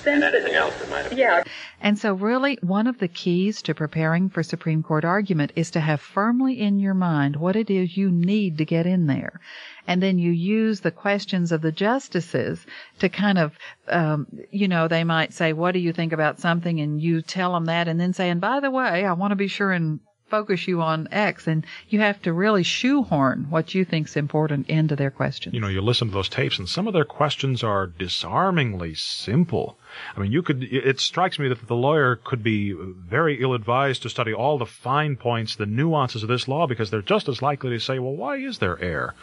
Since 0.05 0.23
and 0.23 0.35
anything 0.35 0.55
else 0.55 0.79
that 0.79 0.91
might 0.91 1.05
have 1.05 1.13
Yeah. 1.15 1.43
And 1.81 1.99
so, 1.99 2.15
really, 2.15 2.59
one 2.63 2.87
of 2.87 2.99
the 2.99 3.09
keys 3.09 3.63
to 3.63 3.75
preparing 3.75 4.29
for 4.29 4.43
Supreme 4.43 4.83
Court 4.83 5.05
argument 5.05 5.53
is 5.57 5.73
to 5.73 5.81
have 5.81 6.01
firmly 6.01 6.61
in 6.61 6.79
your 6.79 6.95
mind 6.95 7.37
what 7.37 7.57
it 7.57 7.69
is 7.69 7.97
you 7.97 8.11
need 8.11 8.59
to 8.59 8.65
get 8.65 8.87
in 8.87 9.07
there. 9.07 9.41
And 9.89 10.03
then 10.03 10.19
you 10.19 10.31
use 10.31 10.81
the 10.81 10.91
questions 10.91 11.53
of 11.53 11.63
the 11.63 11.73
justices 11.73 12.65
to 13.01 13.09
kind 13.09 13.39
of, 13.39 13.59
um, 13.89 14.27
you 14.51 14.69
know, 14.69 14.87
they 14.87 15.05
might 15.05 15.33
say, 15.33 15.53
What 15.53 15.73
do 15.73 15.81
you 15.81 15.93
think 15.93 16.13
about 16.13 16.39
something? 16.39 16.79
And 16.81 17.03
you 17.03 17.23
tell 17.23 17.55
them 17.55 17.65
that, 17.65 17.89
and 17.89 17.99
then 17.99 18.13
say, 18.13 18.31
And 18.31 18.41
by 18.41 18.61
the 18.61 18.71
way, 18.71 19.05
I 19.05 19.13
want 19.15 19.33
to 19.33 19.37
be 19.37 19.49
sure 19.49 19.73
and 19.73 20.01
focus 20.29 20.67
you 20.67 20.81
on 20.81 21.09
X, 21.11 21.47
and 21.47 21.65
you 21.89 22.01
have 22.01 22.21
to 22.23 22.33
really 22.33 22.63
shoehorn 22.63 23.47
what 23.51 23.75
you 23.75 23.85
think's 23.85 24.17
important 24.17 24.69
into 24.69 24.97
their 24.97 25.11
questions. 25.11 25.55
You 25.55 25.61
know, 25.61 25.69
you 25.69 25.81
listen 25.81 26.09
to 26.09 26.15
those 26.15 26.29
tapes, 26.29 26.59
and 26.59 26.69
some 26.69 26.87
of 26.87 26.95
their 26.95 27.05
questions 27.05 27.63
are 27.63 27.87
disarmingly 27.87 28.95
simple. 28.95 29.79
I 30.17 30.21
mean, 30.21 30.33
you 30.33 30.43
could. 30.43 30.63
It 30.65 31.01
strikes 31.01 31.39
me 31.39 31.49
that 31.49 31.67
the 31.67 31.77
lawyer 31.77 32.17
could 32.17 32.43
be 32.43 32.73
very 32.73 33.41
ill-advised 33.43 34.03
to 34.03 34.09
study 34.09 34.33
all 34.33 34.59
the 34.59 34.67
fine 34.67 35.17
points, 35.17 35.55
the 35.55 35.67
nuances 35.67 36.23
of 36.23 36.29
this 36.29 36.49
law, 36.49 36.67
because 36.67 36.91
they're 36.91 37.03
just 37.03 37.29
as 37.29 37.43
likely 37.43 37.71
to 37.71 37.79
say, 37.79 37.99
"Well, 37.99 38.17
why 38.17 38.37
is 38.37 38.59
there 38.59 38.83
error?" 38.83 39.15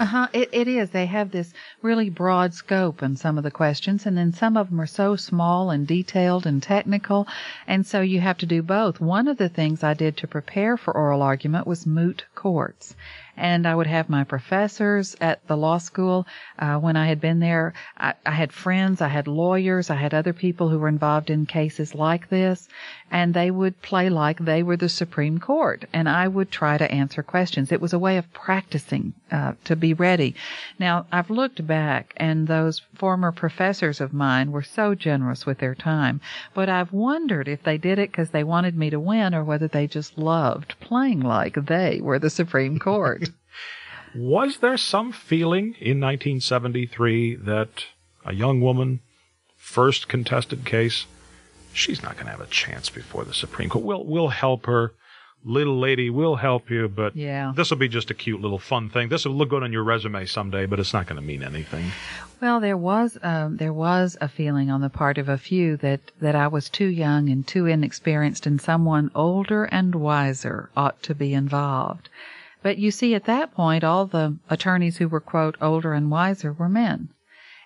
Uh 0.00 0.06
huh. 0.06 0.28
It, 0.32 0.48
it 0.52 0.66
is. 0.66 0.90
They 0.90 1.06
have 1.06 1.30
this 1.30 1.52
really 1.82 2.10
broad 2.10 2.54
scope 2.54 3.02
in 3.02 3.16
some 3.16 3.36
of 3.38 3.44
the 3.44 3.50
questions, 3.52 4.06
and 4.06 4.16
then 4.16 4.32
some 4.32 4.56
of 4.56 4.70
them 4.70 4.80
are 4.80 4.86
so 4.86 5.14
small 5.14 5.70
and 5.70 5.86
detailed 5.86 6.46
and 6.46 6.62
technical, 6.62 7.28
and 7.68 7.86
so 7.86 8.00
you 8.00 8.18
have 8.20 8.38
to 8.38 8.46
do 8.46 8.62
both. 8.62 8.98
One 9.00 9.28
of 9.28 9.36
the 9.36 9.50
things 9.50 9.84
I 9.84 9.94
did 9.94 10.16
to 10.16 10.26
prepare 10.26 10.78
for 10.78 10.96
oral 10.96 11.22
argument 11.22 11.66
was 11.68 11.86
moot 11.86 12.24
courts 12.34 12.96
and 13.36 13.66
I 13.66 13.74
would 13.74 13.86
have 13.86 14.08
my 14.08 14.24
professors 14.24 15.16
at 15.20 15.46
the 15.46 15.56
law 15.56 15.78
school. 15.78 16.26
Uh, 16.58 16.76
when 16.76 16.96
I 16.96 17.06
had 17.06 17.20
been 17.20 17.40
there, 17.40 17.72
I, 17.96 18.14
I 18.26 18.32
had 18.32 18.52
friends, 18.52 19.00
I 19.00 19.08
had 19.08 19.26
lawyers, 19.26 19.90
I 19.90 19.96
had 19.96 20.14
other 20.14 20.32
people 20.32 20.68
who 20.68 20.78
were 20.78 20.88
involved 20.88 21.30
in 21.30 21.46
cases 21.46 21.94
like 21.94 22.28
this, 22.28 22.68
and 23.10 23.34
they 23.34 23.50
would 23.50 23.80
play 23.82 24.08
like 24.08 24.38
they 24.38 24.62
were 24.62 24.76
the 24.76 24.88
Supreme 24.88 25.38
Court, 25.38 25.84
and 25.92 26.08
I 26.08 26.28
would 26.28 26.50
try 26.50 26.78
to 26.78 26.90
answer 26.90 27.22
questions. 27.22 27.72
It 27.72 27.80
was 27.80 27.92
a 27.92 27.98
way 27.98 28.16
of 28.16 28.32
practicing 28.32 29.14
uh, 29.30 29.54
to 29.64 29.76
be 29.76 29.94
ready. 29.94 30.34
Now, 30.78 31.06
I've 31.10 31.30
looked 31.30 31.66
back, 31.66 32.14
and 32.16 32.46
those 32.46 32.82
former 32.94 33.32
professors 33.32 34.00
of 34.00 34.12
mine 34.12 34.52
were 34.52 34.62
so 34.62 34.94
generous 34.94 35.46
with 35.46 35.58
their 35.58 35.74
time, 35.74 36.20
but 36.54 36.68
I've 36.68 36.92
wondered 36.92 37.48
if 37.48 37.62
they 37.62 37.78
did 37.78 37.98
it 37.98 38.10
because 38.10 38.30
they 38.30 38.44
wanted 38.44 38.76
me 38.76 38.90
to 38.90 39.00
win 39.00 39.34
or 39.34 39.44
whether 39.44 39.68
they 39.68 39.86
just 39.86 40.18
loved 40.18 40.74
playing 40.80 41.20
like 41.20 41.54
they 41.66 42.00
were 42.00 42.18
the 42.18 42.30
Supreme 42.30 42.78
Court. 42.78 43.19
Was 44.14 44.58
there 44.58 44.76
some 44.76 45.12
feeling 45.12 45.74
in 45.78 46.00
1973 46.00 47.36
that 47.36 47.84
a 48.24 48.34
young 48.34 48.60
woman, 48.60 49.00
first 49.56 50.08
contested 50.08 50.64
case, 50.64 51.06
she's 51.72 52.02
not 52.02 52.14
going 52.14 52.26
to 52.26 52.32
have 52.32 52.40
a 52.40 52.46
chance 52.46 52.90
before 52.90 53.24
the 53.24 53.34
Supreme 53.34 53.68
Court. 53.68 53.84
We'll 53.84 54.04
we'll 54.04 54.28
help 54.28 54.66
her, 54.66 54.92
little 55.44 55.78
lady. 55.78 56.10
We'll 56.10 56.36
help 56.36 56.70
you, 56.70 56.88
but 56.88 57.14
Yeah. 57.14 57.52
this 57.54 57.70
will 57.70 57.78
be 57.78 57.88
just 57.88 58.10
a 58.10 58.14
cute 58.14 58.40
little 58.40 58.58
fun 58.58 58.90
thing. 58.90 59.08
This 59.10 59.24
will 59.24 59.34
look 59.36 59.50
good 59.50 59.62
on 59.62 59.72
your 59.72 59.84
resume 59.84 60.26
someday, 60.26 60.66
but 60.66 60.80
it's 60.80 60.92
not 60.92 61.06
going 61.06 61.20
to 61.20 61.26
mean 61.26 61.42
anything. 61.44 61.92
Well, 62.42 62.58
there 62.58 62.76
was 62.76 63.16
um, 63.22 63.58
there 63.58 63.72
was 63.72 64.16
a 64.20 64.28
feeling 64.28 64.70
on 64.70 64.80
the 64.80 64.90
part 64.90 65.18
of 65.18 65.28
a 65.28 65.38
few 65.38 65.76
that 65.78 66.00
that 66.20 66.34
I 66.34 66.48
was 66.48 66.68
too 66.68 66.86
young 66.88 67.28
and 67.30 67.46
too 67.46 67.66
inexperienced, 67.66 68.44
and 68.46 68.60
someone 68.60 69.12
older 69.14 69.64
and 69.66 69.94
wiser 69.94 70.68
ought 70.76 71.00
to 71.04 71.14
be 71.14 71.32
involved. 71.32 72.08
But 72.62 72.78
you 72.78 72.90
see, 72.90 73.14
at 73.14 73.24
that 73.24 73.54
point, 73.54 73.84
all 73.84 74.06
the 74.06 74.36
attorneys 74.48 74.98
who 74.98 75.08
were 75.08 75.20
quote 75.20 75.56
older 75.60 75.94
and 75.94 76.10
wiser 76.10 76.52
were 76.52 76.68
men, 76.68 77.08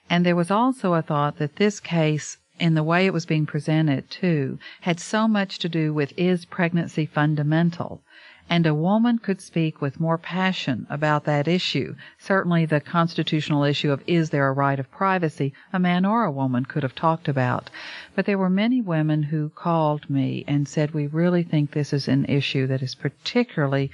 and 0.08 0.24
there 0.24 0.36
was 0.36 0.50
also 0.50 0.94
a 0.94 1.02
thought 1.02 1.38
that 1.38 1.56
this 1.56 1.80
case. 1.80 2.38
In 2.60 2.74
the 2.74 2.84
way 2.84 3.04
it 3.04 3.12
was 3.12 3.26
being 3.26 3.46
presented, 3.46 4.08
too, 4.08 4.60
had 4.82 5.00
so 5.00 5.26
much 5.26 5.58
to 5.58 5.68
do 5.68 5.92
with 5.92 6.12
is 6.16 6.44
pregnancy 6.44 7.06
fundamental? 7.06 8.04
and 8.50 8.66
a 8.66 8.74
woman 8.74 9.18
could 9.18 9.40
speak 9.40 9.80
with 9.80 9.98
more 9.98 10.18
passion 10.18 10.86
about 10.90 11.24
that 11.24 11.48
issue. 11.48 11.94
Certainly 12.18 12.66
the 12.66 12.78
constitutional 12.78 13.64
issue 13.64 13.90
of 13.90 14.02
is 14.06 14.28
there 14.28 14.46
a 14.48 14.52
right 14.52 14.78
of 14.78 14.90
privacy, 14.90 15.54
a 15.72 15.78
man 15.78 16.04
or 16.04 16.24
a 16.24 16.30
woman 16.30 16.66
could 16.66 16.82
have 16.82 16.94
talked 16.94 17.26
about. 17.26 17.70
But 18.14 18.26
there 18.26 18.36
were 18.36 18.50
many 18.50 18.82
women 18.82 19.22
who 19.22 19.48
called 19.48 20.10
me 20.10 20.44
and 20.46 20.68
said, 20.68 20.92
we 20.92 21.06
really 21.06 21.42
think 21.42 21.70
this 21.70 21.94
is 21.94 22.06
an 22.06 22.26
issue 22.26 22.66
that 22.66 22.82
is 22.82 22.94
particularly 22.94 23.90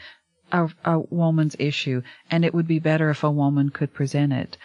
a, 0.53 0.69
a 0.85 0.99
woman's 1.11 1.57
issue, 1.59 2.03
and 2.31 2.45
it 2.45 2.55
would 2.55 2.67
be 2.67 2.79
better 2.79 3.11
if 3.11 3.25
a 3.25 3.31
woman 3.31 3.71
could 3.71 3.93
present 3.93 4.33
it. 4.33 4.57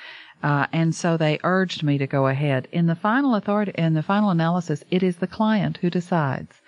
Uh, 0.43 0.67
and 0.71 0.93
so 0.93 1.17
they 1.17 1.39
urged 1.43 1.81
me 1.81 1.97
to 1.97 2.05
go 2.05 2.27
ahead. 2.27 2.67
In 2.71 2.85
the 2.85 2.95
final 2.95 3.35
authority, 3.35 3.71
in 3.75 3.93
the 3.93 4.03
final 4.03 4.29
analysis, 4.29 4.83
it 4.91 5.01
is 5.01 5.17
the 5.17 5.27
client 5.27 5.77
who 5.77 5.89
decides. 5.89 6.61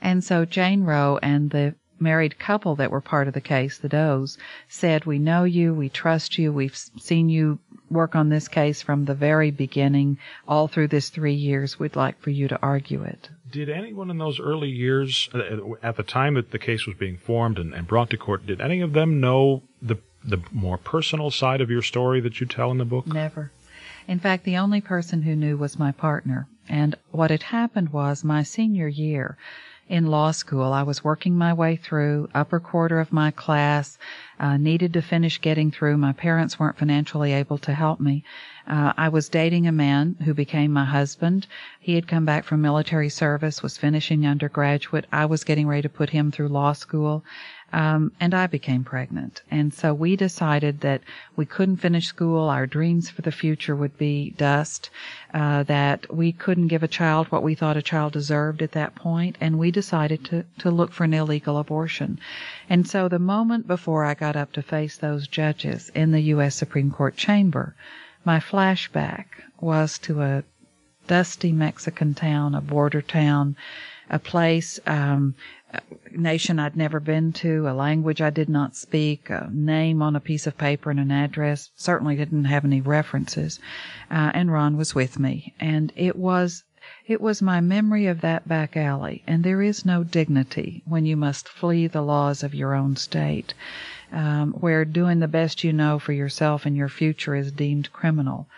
And 0.00 0.24
so 0.24 0.44
Jane 0.44 0.84
Roe 0.84 1.18
and 1.22 1.50
the 1.50 1.74
married 2.00 2.38
couple 2.38 2.74
that 2.76 2.90
were 2.90 3.00
part 3.00 3.28
of 3.28 3.34
the 3.34 3.40
case, 3.40 3.78
the 3.78 3.88
Does, 3.88 4.38
said, 4.68 5.04
We 5.04 5.18
know 5.18 5.44
you, 5.44 5.74
we 5.74 5.88
trust 5.88 6.38
you, 6.38 6.52
we've 6.52 6.76
seen 6.76 7.28
you 7.28 7.58
work 7.90 8.16
on 8.16 8.30
this 8.30 8.48
case 8.48 8.80
from 8.82 9.04
the 9.04 9.14
very 9.14 9.50
beginning, 9.50 10.18
all 10.48 10.66
through 10.66 10.88
this 10.88 11.10
three 11.10 11.34
years. 11.34 11.78
We'd 11.78 11.96
like 11.96 12.18
for 12.20 12.30
you 12.30 12.48
to 12.48 12.58
argue 12.62 13.02
it. 13.02 13.28
Did 13.50 13.68
anyone 13.68 14.10
in 14.10 14.18
those 14.18 14.38
early 14.38 14.68
years, 14.70 15.28
uh, 15.34 15.74
at 15.82 15.96
the 15.96 16.02
time 16.02 16.34
that 16.34 16.50
the 16.50 16.58
case 16.58 16.86
was 16.86 16.96
being 16.96 17.16
formed 17.16 17.58
and, 17.58 17.74
and 17.74 17.86
brought 17.86 18.10
to 18.10 18.16
court, 18.16 18.46
did 18.46 18.60
any 18.60 18.80
of 18.80 18.92
them 18.92 19.20
know 19.20 19.62
the 19.82 19.96
the 20.22 20.38
more 20.52 20.76
personal 20.76 21.30
side 21.30 21.62
of 21.62 21.70
your 21.70 21.80
story 21.82 22.20
that 22.20 22.40
you 22.40 22.46
tell 22.46 22.70
in 22.70 22.78
the 22.78 22.84
book? 22.84 23.06
Never. 23.06 23.50
In 24.06 24.18
fact, 24.18 24.44
the 24.44 24.58
only 24.58 24.80
person 24.80 25.22
who 25.22 25.34
knew 25.34 25.56
was 25.56 25.78
my 25.78 25.92
partner. 25.92 26.46
And 26.68 26.94
what 27.10 27.30
had 27.30 27.44
happened 27.44 27.90
was 27.90 28.22
my 28.22 28.42
senior 28.42 28.86
year 28.88 29.36
in 29.90 30.06
law 30.06 30.30
school, 30.30 30.72
I 30.72 30.84
was 30.84 31.02
working 31.02 31.36
my 31.36 31.52
way 31.52 31.74
through 31.74 32.28
upper 32.32 32.60
quarter 32.60 33.00
of 33.00 33.12
my 33.12 33.32
class, 33.32 33.98
uh, 34.38 34.56
needed 34.56 34.92
to 34.92 35.02
finish 35.02 35.40
getting 35.40 35.72
through. 35.72 35.96
My 35.96 36.12
parents 36.12 36.60
weren't 36.60 36.78
financially 36.78 37.32
able 37.32 37.58
to 37.58 37.74
help 37.74 37.98
me. 37.98 38.22
Uh, 38.68 38.92
I 38.96 39.08
was 39.08 39.28
dating 39.28 39.66
a 39.66 39.72
man 39.72 40.16
who 40.24 40.32
became 40.32 40.72
my 40.72 40.84
husband. 40.84 41.48
He 41.80 41.96
had 41.96 42.06
come 42.06 42.24
back 42.24 42.44
from 42.44 42.62
military 42.62 43.08
service, 43.08 43.64
was 43.64 43.76
finishing 43.76 44.24
undergraduate. 44.24 45.06
I 45.10 45.26
was 45.26 45.42
getting 45.42 45.66
ready 45.66 45.82
to 45.82 45.88
put 45.88 46.10
him 46.10 46.30
through 46.30 46.48
law 46.48 46.72
school. 46.72 47.24
Um, 47.72 48.12
and 48.18 48.34
I 48.34 48.46
became 48.48 48.82
pregnant. 48.82 49.42
And 49.50 49.72
so 49.72 49.94
we 49.94 50.16
decided 50.16 50.80
that 50.80 51.02
we 51.36 51.46
couldn't 51.46 51.76
finish 51.76 52.06
school. 52.06 52.48
Our 52.48 52.66
dreams 52.66 53.08
for 53.10 53.22
the 53.22 53.30
future 53.30 53.76
would 53.76 53.96
be 53.96 54.30
dust. 54.30 54.90
Uh, 55.32 55.62
that 55.62 56.12
we 56.12 56.32
couldn't 56.32 56.66
give 56.66 56.82
a 56.82 56.88
child 56.88 57.28
what 57.28 57.44
we 57.44 57.54
thought 57.54 57.76
a 57.76 57.82
child 57.82 58.12
deserved 58.12 58.62
at 58.62 58.72
that 58.72 58.96
point, 58.96 59.36
and 59.40 59.58
we 59.58 59.70
decided 59.70 60.24
to 60.24 60.44
to 60.58 60.70
look 60.70 60.92
for 60.92 61.04
an 61.04 61.14
illegal 61.14 61.56
abortion. 61.56 62.18
And 62.68 62.88
so 62.88 63.08
the 63.08 63.20
moment 63.20 63.68
before 63.68 64.04
I 64.04 64.14
got 64.14 64.34
up 64.34 64.52
to 64.54 64.62
face 64.62 64.96
those 64.96 65.28
judges 65.28 65.88
in 65.94 66.10
the 66.10 66.22
U.S. 66.34 66.56
Supreme 66.56 66.90
Court 66.90 67.16
chamber, 67.16 67.76
my 68.24 68.40
flashback 68.40 69.26
was 69.60 69.98
to 69.98 70.20
a 70.22 70.42
dusty 71.06 71.52
Mexican 71.52 72.14
town, 72.14 72.54
a 72.54 72.60
border 72.60 73.02
town, 73.02 73.56
a 74.10 74.18
place, 74.18 74.80
um, 74.86 75.36
a 75.72 75.80
nation 76.10 76.58
I'd 76.58 76.76
never 76.76 76.98
been 76.98 77.32
to, 77.34 77.68
a 77.68 77.72
language 77.72 78.20
I 78.20 78.30
did 78.30 78.48
not 78.48 78.74
speak, 78.74 79.30
a 79.30 79.48
name 79.52 80.02
on 80.02 80.16
a 80.16 80.20
piece 80.20 80.48
of 80.48 80.58
paper 80.58 80.90
and 80.90 80.98
an 80.98 81.12
address. 81.12 81.70
Certainly 81.76 82.16
didn't 82.16 82.46
have 82.46 82.64
any 82.64 82.80
references. 82.80 83.60
Uh, 84.10 84.32
and 84.34 84.50
Ron 84.50 84.76
was 84.76 84.96
with 84.96 85.20
me. 85.20 85.54
And 85.60 85.92
it 85.94 86.16
was, 86.16 86.64
it 87.06 87.20
was 87.20 87.40
my 87.40 87.60
memory 87.60 88.06
of 88.06 88.20
that 88.22 88.48
back 88.48 88.76
alley. 88.76 89.22
And 89.28 89.44
there 89.44 89.62
is 89.62 89.86
no 89.86 90.02
dignity 90.02 90.82
when 90.84 91.06
you 91.06 91.16
must 91.16 91.48
flee 91.48 91.86
the 91.86 92.02
laws 92.02 92.42
of 92.42 92.52
your 92.54 92.74
own 92.74 92.96
state, 92.96 93.54
um, 94.10 94.52
where 94.54 94.84
doing 94.84 95.20
the 95.20 95.28
best 95.28 95.62
you 95.62 95.72
know 95.72 96.00
for 96.00 96.12
yourself 96.12 96.66
and 96.66 96.76
your 96.76 96.88
future 96.88 97.36
is 97.36 97.52
deemed 97.52 97.92
criminal. 97.92 98.48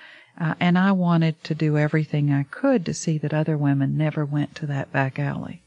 Uh, 0.42 0.54
and 0.58 0.76
I 0.76 0.90
wanted 0.90 1.44
to 1.44 1.54
do 1.54 1.78
everything 1.78 2.32
I 2.32 2.42
could 2.42 2.84
to 2.86 2.94
see 2.94 3.16
that 3.18 3.32
other 3.32 3.56
women 3.56 3.96
never 3.96 4.24
went 4.24 4.56
to 4.56 4.66
that 4.66 4.90
back 4.90 5.20
alley. 5.20 5.62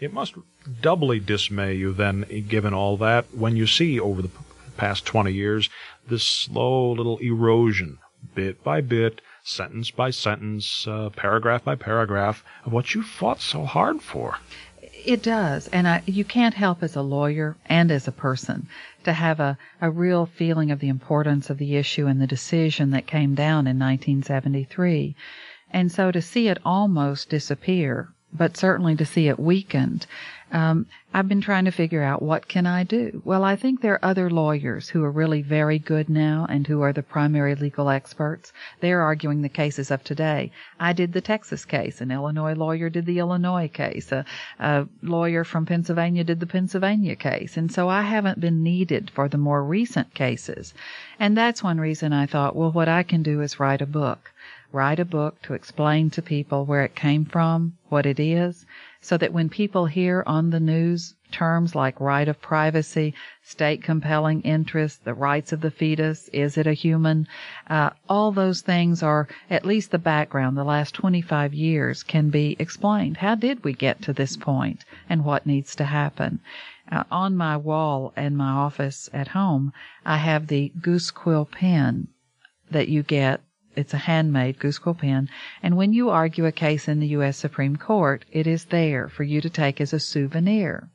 It 0.00 0.14
must 0.14 0.36
doubly 0.80 1.20
dismay 1.20 1.74
you 1.74 1.92
then, 1.92 2.24
given 2.48 2.72
all 2.72 2.96
that, 2.96 3.26
when 3.34 3.56
you 3.56 3.66
see 3.66 4.00
over 4.00 4.22
the 4.22 4.30
past 4.78 5.04
20 5.04 5.30
years 5.30 5.68
this 6.08 6.24
slow 6.24 6.92
little 6.92 7.18
erosion, 7.18 7.98
bit 8.34 8.64
by 8.64 8.80
bit, 8.80 9.20
sentence 9.44 9.90
by 9.90 10.08
sentence, 10.08 10.86
uh, 10.88 11.10
paragraph 11.10 11.64
by 11.64 11.74
paragraph, 11.74 12.42
of 12.64 12.72
what 12.72 12.94
you 12.94 13.02
fought 13.02 13.42
so 13.42 13.66
hard 13.66 14.00
for. 14.00 14.38
It 15.04 15.22
does, 15.22 15.68
and 15.68 15.86
I, 15.86 16.02
you 16.06 16.24
can't 16.24 16.54
help 16.54 16.82
as 16.82 16.96
a 16.96 17.02
lawyer 17.02 17.56
and 17.66 17.90
as 17.90 18.08
a 18.08 18.12
person 18.12 18.66
to 19.04 19.12
have 19.12 19.40
a, 19.40 19.58
a 19.80 19.90
real 19.90 20.26
feeling 20.26 20.70
of 20.70 20.80
the 20.80 20.88
importance 20.88 21.50
of 21.50 21.58
the 21.58 21.76
issue 21.76 22.06
and 22.06 22.20
the 22.20 22.26
decision 22.26 22.90
that 22.90 23.06
came 23.06 23.34
down 23.34 23.66
in 23.66 23.78
1973. 23.78 25.14
And 25.70 25.90
so 25.90 26.10
to 26.10 26.20
see 26.20 26.48
it 26.48 26.58
almost 26.64 27.30
disappear 27.30 28.12
but 28.32 28.56
certainly 28.56 28.96
to 28.96 29.04
see 29.04 29.28
it 29.28 29.38
weakened. 29.38 30.06
Um, 30.52 30.86
I've 31.14 31.28
been 31.28 31.40
trying 31.40 31.64
to 31.64 31.70
figure 31.70 32.02
out 32.02 32.20
what 32.20 32.46
can 32.46 32.66
I 32.66 32.84
do. 32.84 33.22
Well, 33.24 33.42
I 33.42 33.56
think 33.56 33.80
there 33.80 33.94
are 33.94 34.04
other 34.04 34.28
lawyers 34.28 34.90
who 34.90 35.02
are 35.02 35.10
really 35.10 35.40
very 35.40 35.78
good 35.78 36.10
now 36.10 36.46
and 36.48 36.66
who 36.66 36.82
are 36.82 36.92
the 36.92 37.02
primary 37.02 37.54
legal 37.54 37.88
experts. 37.88 38.52
They're 38.80 39.00
arguing 39.00 39.40
the 39.40 39.48
cases 39.48 39.90
of 39.90 40.04
today. 40.04 40.52
I 40.78 40.92
did 40.92 41.14
the 41.14 41.22
Texas 41.22 41.64
case. 41.64 42.02
An 42.02 42.10
Illinois 42.10 42.54
lawyer 42.54 42.90
did 42.90 43.06
the 43.06 43.18
Illinois 43.18 43.68
case. 43.68 44.12
A, 44.12 44.26
a 44.58 44.86
lawyer 45.02 45.42
from 45.42 45.64
Pennsylvania 45.64 46.22
did 46.22 46.40
the 46.40 46.46
Pennsylvania 46.46 47.16
case. 47.16 47.56
And 47.56 47.72
so 47.72 47.88
I 47.88 48.02
haven't 48.02 48.40
been 48.40 48.62
needed 48.62 49.10
for 49.10 49.28
the 49.28 49.38
more 49.38 49.64
recent 49.64 50.12
cases. 50.12 50.74
And 51.18 51.34
that's 51.34 51.62
one 51.62 51.80
reason 51.80 52.12
I 52.12 52.26
thought, 52.26 52.56
well, 52.56 52.72
what 52.72 52.88
I 52.88 53.04
can 53.04 53.22
do 53.22 53.40
is 53.40 53.58
write 53.58 53.80
a 53.80 53.86
book 53.86 54.31
write 54.72 54.98
a 54.98 55.04
book 55.04 55.40
to 55.42 55.54
explain 55.54 56.08
to 56.10 56.22
people 56.22 56.64
where 56.64 56.84
it 56.84 56.94
came 56.94 57.24
from, 57.24 57.76
what 57.88 58.06
it 58.06 58.18
is, 58.18 58.64
so 59.00 59.16
that 59.18 59.32
when 59.32 59.48
people 59.48 59.86
hear 59.86 60.22
on 60.26 60.50
the 60.50 60.60
news 60.60 61.14
terms 61.30 61.74
like 61.74 62.00
right 62.00 62.28
of 62.28 62.40
privacy, 62.40 63.14
state 63.42 63.82
compelling 63.82 64.40
interest, 64.42 65.04
the 65.04 65.14
rights 65.14 65.52
of 65.52 65.60
the 65.60 65.70
fetus, 65.70 66.28
is 66.28 66.56
it 66.56 66.66
a 66.66 66.72
human, 66.72 67.26
uh, 67.68 67.90
all 68.08 68.32
those 68.32 68.60
things 68.60 69.02
are 69.02 69.28
at 69.50 69.66
least 69.66 69.90
the 69.90 69.98
background, 69.98 70.56
the 70.56 70.64
last 70.64 70.94
25 70.94 71.52
years 71.52 72.02
can 72.02 72.30
be 72.30 72.56
explained. 72.58 73.16
How 73.18 73.34
did 73.34 73.64
we 73.64 73.72
get 73.72 74.02
to 74.02 74.12
this 74.12 74.36
point 74.36 74.84
and 75.08 75.24
what 75.24 75.46
needs 75.46 75.74
to 75.76 75.84
happen? 75.84 76.40
Uh, 76.90 77.04
on 77.10 77.36
my 77.36 77.56
wall 77.56 78.12
in 78.16 78.36
my 78.36 78.50
office 78.50 79.08
at 79.12 79.28
home, 79.28 79.72
I 80.04 80.18
have 80.18 80.46
the 80.46 80.72
goose 80.80 81.10
quill 81.10 81.44
pen 81.44 82.08
that 82.70 82.88
you 82.88 83.02
get 83.02 83.40
it's 83.74 83.94
a 83.94 83.98
handmade 83.98 84.58
goose 84.58 84.78
quill 84.78 84.94
pen, 84.94 85.28
and 85.62 85.76
when 85.76 85.92
you 85.92 86.10
argue 86.10 86.46
a 86.46 86.52
case 86.52 86.88
in 86.88 87.00
the 87.00 87.08
U.S. 87.08 87.36
Supreme 87.36 87.76
Court, 87.76 88.24
it 88.30 88.46
is 88.46 88.66
there 88.66 89.08
for 89.08 89.22
you 89.22 89.40
to 89.40 89.50
take 89.50 89.80
as 89.80 89.92
a 89.92 90.00
souvenir. 90.00 90.88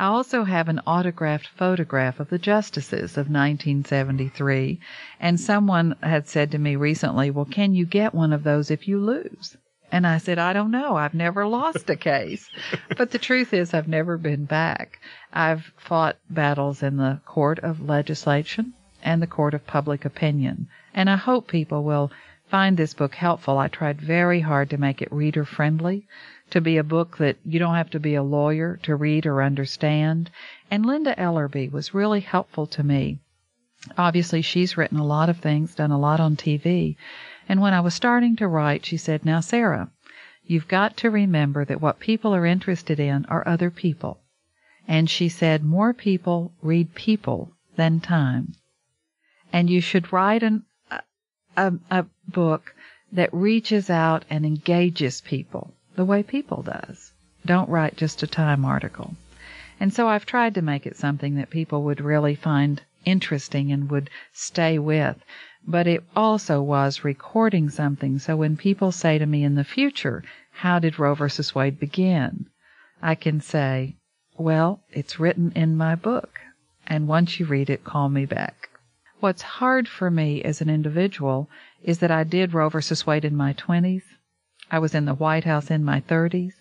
I 0.00 0.06
also 0.06 0.44
have 0.44 0.68
an 0.68 0.80
autographed 0.86 1.48
photograph 1.48 2.20
of 2.20 2.28
the 2.28 2.38
justices 2.38 3.16
of 3.16 3.30
1973, 3.30 4.78
and 5.18 5.40
someone 5.40 5.96
had 6.02 6.28
said 6.28 6.52
to 6.52 6.58
me 6.58 6.76
recently, 6.76 7.30
Well, 7.30 7.44
can 7.44 7.74
you 7.74 7.84
get 7.84 8.14
one 8.14 8.32
of 8.32 8.44
those 8.44 8.70
if 8.70 8.86
you 8.86 9.00
lose? 9.00 9.56
And 9.90 10.06
I 10.06 10.18
said, 10.18 10.38
I 10.38 10.52
don't 10.52 10.70
know. 10.70 10.96
I've 10.96 11.14
never 11.14 11.46
lost 11.48 11.88
a 11.90 11.96
case. 11.96 12.48
but 12.96 13.10
the 13.10 13.18
truth 13.18 13.52
is, 13.54 13.74
I've 13.74 13.88
never 13.88 14.18
been 14.18 14.44
back. 14.44 15.00
I've 15.32 15.72
fought 15.76 16.16
battles 16.28 16.82
in 16.82 16.96
the 16.96 17.20
court 17.24 17.58
of 17.60 17.80
legislation 17.80 18.74
and 19.02 19.22
the 19.22 19.26
court 19.26 19.54
of 19.54 19.66
public 19.66 20.04
opinion. 20.04 20.68
And 20.98 21.08
I 21.08 21.14
hope 21.14 21.46
people 21.46 21.84
will 21.84 22.10
find 22.50 22.76
this 22.76 22.92
book 22.92 23.14
helpful. 23.14 23.56
I 23.56 23.68
tried 23.68 24.00
very 24.00 24.40
hard 24.40 24.68
to 24.70 24.78
make 24.78 25.00
it 25.00 25.12
reader 25.12 25.44
friendly, 25.44 26.08
to 26.50 26.60
be 26.60 26.76
a 26.76 26.82
book 26.82 27.18
that 27.18 27.36
you 27.44 27.60
don't 27.60 27.76
have 27.76 27.90
to 27.90 28.00
be 28.00 28.16
a 28.16 28.22
lawyer 28.24 28.80
to 28.82 28.96
read 28.96 29.24
or 29.24 29.40
understand. 29.40 30.28
And 30.72 30.84
Linda 30.84 31.14
Ellerbee 31.16 31.70
was 31.70 31.94
really 31.94 32.18
helpful 32.18 32.66
to 32.66 32.82
me. 32.82 33.20
Obviously, 33.96 34.42
she's 34.42 34.76
written 34.76 34.98
a 34.98 35.06
lot 35.06 35.28
of 35.28 35.38
things, 35.38 35.76
done 35.76 35.92
a 35.92 36.00
lot 36.00 36.18
on 36.18 36.34
TV. 36.34 36.96
And 37.48 37.60
when 37.60 37.74
I 37.74 37.80
was 37.80 37.94
starting 37.94 38.34
to 38.34 38.48
write, 38.48 38.84
she 38.84 38.96
said, 38.96 39.24
Now, 39.24 39.38
Sarah, 39.38 39.92
you've 40.42 40.66
got 40.66 40.96
to 40.96 41.10
remember 41.10 41.64
that 41.64 41.80
what 41.80 42.00
people 42.00 42.34
are 42.34 42.44
interested 42.44 42.98
in 42.98 43.24
are 43.26 43.46
other 43.46 43.70
people. 43.70 44.18
And 44.88 45.08
she 45.08 45.28
said, 45.28 45.62
More 45.62 45.94
people 45.94 46.54
read 46.60 46.96
people 46.96 47.52
than 47.76 48.00
time. 48.00 48.54
And 49.52 49.70
you 49.70 49.80
should 49.80 50.12
write 50.12 50.42
an, 50.42 50.64
a, 51.58 51.72
a 51.90 52.06
book 52.28 52.74
that 53.12 53.32
reaches 53.32 53.90
out 53.90 54.24
and 54.30 54.46
engages 54.46 55.20
people 55.20 55.74
the 55.96 56.04
way 56.04 56.22
people 56.22 56.62
does. 56.62 57.12
Don't 57.44 57.68
write 57.68 57.96
just 57.96 58.22
a 58.22 58.26
time 58.26 58.64
article. 58.64 59.16
And 59.80 59.92
so 59.92 60.08
I've 60.08 60.26
tried 60.26 60.54
to 60.54 60.62
make 60.62 60.86
it 60.86 60.96
something 60.96 61.34
that 61.36 61.50
people 61.50 61.82
would 61.84 62.00
really 62.00 62.34
find 62.34 62.82
interesting 63.04 63.72
and 63.72 63.90
would 63.90 64.10
stay 64.32 64.78
with. 64.78 65.16
But 65.66 65.86
it 65.86 66.04
also 66.14 66.62
was 66.62 67.04
recording 67.04 67.70
something. 67.70 68.18
So 68.18 68.36
when 68.36 68.56
people 68.56 68.92
say 68.92 69.18
to 69.18 69.26
me 69.26 69.44
in 69.44 69.54
the 69.54 69.64
future, 69.64 70.22
how 70.52 70.78
did 70.78 70.98
Roe 70.98 71.14
versus 71.14 71.54
Wade 71.54 71.78
begin? 71.78 72.46
I 73.02 73.14
can 73.14 73.40
say, 73.40 73.96
well, 74.36 74.80
it's 74.90 75.20
written 75.20 75.52
in 75.54 75.76
my 75.76 75.94
book. 75.94 76.40
And 76.86 77.08
once 77.08 77.38
you 77.38 77.46
read 77.46 77.70
it, 77.70 77.84
call 77.84 78.08
me 78.08 78.24
back. 78.24 78.67
What's 79.20 79.42
hard 79.42 79.88
for 79.88 80.10
me 80.10 80.42
as 80.42 80.60
an 80.60 80.70
individual 80.70 81.48
is 81.82 81.98
that 81.98 82.10
I 82.10 82.24
did 82.24 82.54
Roe 82.54 82.68
versus 82.68 83.06
Wade 83.06 83.24
in 83.24 83.36
my 83.36 83.52
20s. 83.52 84.02
I 84.70 84.78
was 84.78 84.94
in 84.94 85.06
the 85.06 85.14
White 85.14 85.44
House 85.44 85.70
in 85.70 85.84
my 85.84 86.00
30s. 86.00 86.52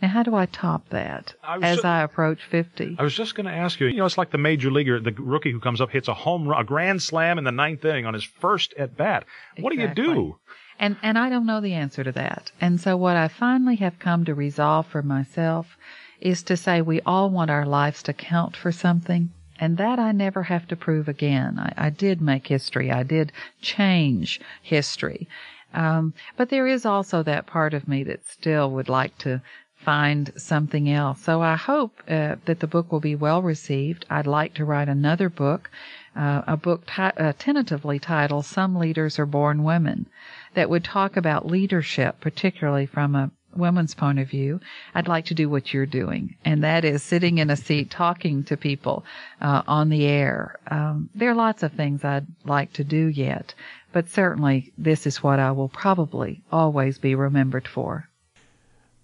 Now, 0.00 0.08
how 0.08 0.22
do 0.22 0.34
I 0.34 0.46
top 0.46 0.88
that 0.90 1.34
I 1.42 1.58
as 1.58 1.84
I 1.84 2.02
approach 2.02 2.44
50? 2.44 2.96
I 2.98 3.02
was 3.02 3.14
just 3.14 3.34
going 3.34 3.46
to 3.46 3.52
ask 3.52 3.80
you, 3.80 3.88
you 3.88 3.96
know, 3.96 4.06
it's 4.06 4.16
like 4.16 4.30
the 4.30 4.38
major 4.38 4.70
leaguer, 4.70 5.00
the 5.00 5.10
rookie 5.10 5.50
who 5.50 5.58
comes 5.58 5.80
up, 5.80 5.90
hits 5.90 6.06
a 6.06 6.14
home 6.14 6.46
run, 6.46 6.60
a 6.60 6.64
grand 6.64 7.02
slam 7.02 7.36
in 7.36 7.44
the 7.44 7.50
ninth 7.50 7.84
inning 7.84 8.06
on 8.06 8.14
his 8.14 8.22
first 8.22 8.72
at 8.78 8.96
bat. 8.96 9.24
What 9.58 9.72
do 9.72 9.80
you 9.80 9.88
do? 9.88 10.38
And, 10.78 10.96
and 11.02 11.18
I 11.18 11.28
don't 11.28 11.46
know 11.46 11.60
the 11.60 11.74
answer 11.74 12.04
to 12.04 12.12
that. 12.12 12.52
And 12.60 12.80
so 12.80 12.96
what 12.96 13.16
I 13.16 13.26
finally 13.26 13.76
have 13.76 13.98
come 13.98 14.24
to 14.26 14.34
resolve 14.34 14.86
for 14.86 15.02
myself 15.02 15.76
is 16.20 16.44
to 16.44 16.56
say 16.56 16.80
we 16.80 17.00
all 17.00 17.28
want 17.30 17.50
our 17.50 17.66
lives 17.66 18.02
to 18.04 18.12
count 18.12 18.56
for 18.56 18.70
something. 18.70 19.32
And 19.58 19.76
that 19.76 19.98
I 19.98 20.12
never 20.12 20.44
have 20.44 20.68
to 20.68 20.76
prove 20.76 21.08
again. 21.08 21.58
I, 21.58 21.86
I 21.86 21.90
did 21.90 22.20
make 22.20 22.46
history. 22.46 22.90
I 22.90 23.02
did 23.02 23.32
change 23.60 24.40
history. 24.62 25.28
Um, 25.74 26.14
but 26.36 26.48
there 26.48 26.66
is 26.66 26.86
also 26.86 27.22
that 27.24 27.46
part 27.46 27.74
of 27.74 27.88
me 27.88 28.02
that 28.04 28.26
still 28.26 28.70
would 28.70 28.88
like 28.88 29.18
to 29.18 29.42
find 29.76 30.32
something 30.36 30.90
else. 30.90 31.22
So 31.22 31.40
I 31.40 31.56
hope 31.56 32.02
uh, 32.08 32.36
that 32.46 32.60
the 32.60 32.66
book 32.66 32.90
will 32.90 33.00
be 33.00 33.14
well 33.14 33.42
received. 33.42 34.06
I'd 34.10 34.26
like 34.26 34.54
to 34.54 34.64
write 34.64 34.88
another 34.88 35.28
book, 35.28 35.70
uh, 36.16 36.42
a 36.46 36.56
book 36.56 36.86
t- 36.86 37.02
uh, 37.02 37.32
tentatively 37.38 37.98
titled 37.98 38.44
"Some 38.44 38.76
Leaders 38.76 39.18
Are 39.18 39.26
Born 39.26 39.62
Women," 39.62 40.06
that 40.54 40.68
would 40.68 40.84
talk 40.84 41.16
about 41.16 41.46
leadership, 41.46 42.20
particularly 42.20 42.86
from 42.86 43.14
a 43.14 43.30
woman's 43.58 43.94
point 43.94 44.18
of 44.18 44.28
view, 44.28 44.60
I'd 44.94 45.08
like 45.08 45.26
to 45.26 45.34
do 45.34 45.48
what 45.48 45.72
you're 45.72 45.86
doing, 45.86 46.36
and 46.44 46.62
that 46.64 46.84
is 46.84 47.02
sitting 47.02 47.38
in 47.38 47.50
a 47.50 47.56
seat 47.56 47.90
talking 47.90 48.44
to 48.44 48.56
people 48.56 49.04
uh, 49.40 49.62
on 49.66 49.88
the 49.88 50.06
air. 50.06 50.58
Um, 50.70 51.10
there 51.14 51.30
are 51.30 51.34
lots 51.34 51.62
of 51.62 51.72
things 51.72 52.04
I'd 52.04 52.26
like 52.44 52.72
to 52.74 52.84
do 52.84 53.06
yet, 53.06 53.54
but 53.92 54.08
certainly 54.08 54.72
this 54.78 55.06
is 55.06 55.22
what 55.22 55.38
I 55.38 55.50
will 55.50 55.68
probably 55.68 56.42
always 56.50 56.98
be 56.98 57.14
remembered 57.14 57.68
for. 57.68 58.08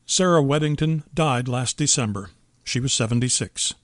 Sarah 0.06 0.42
Weddington 0.42 1.02
died 1.14 1.48
last 1.48 1.76
December. 1.78 2.30
She 2.62 2.80
was 2.80 2.92
76. 2.92 3.74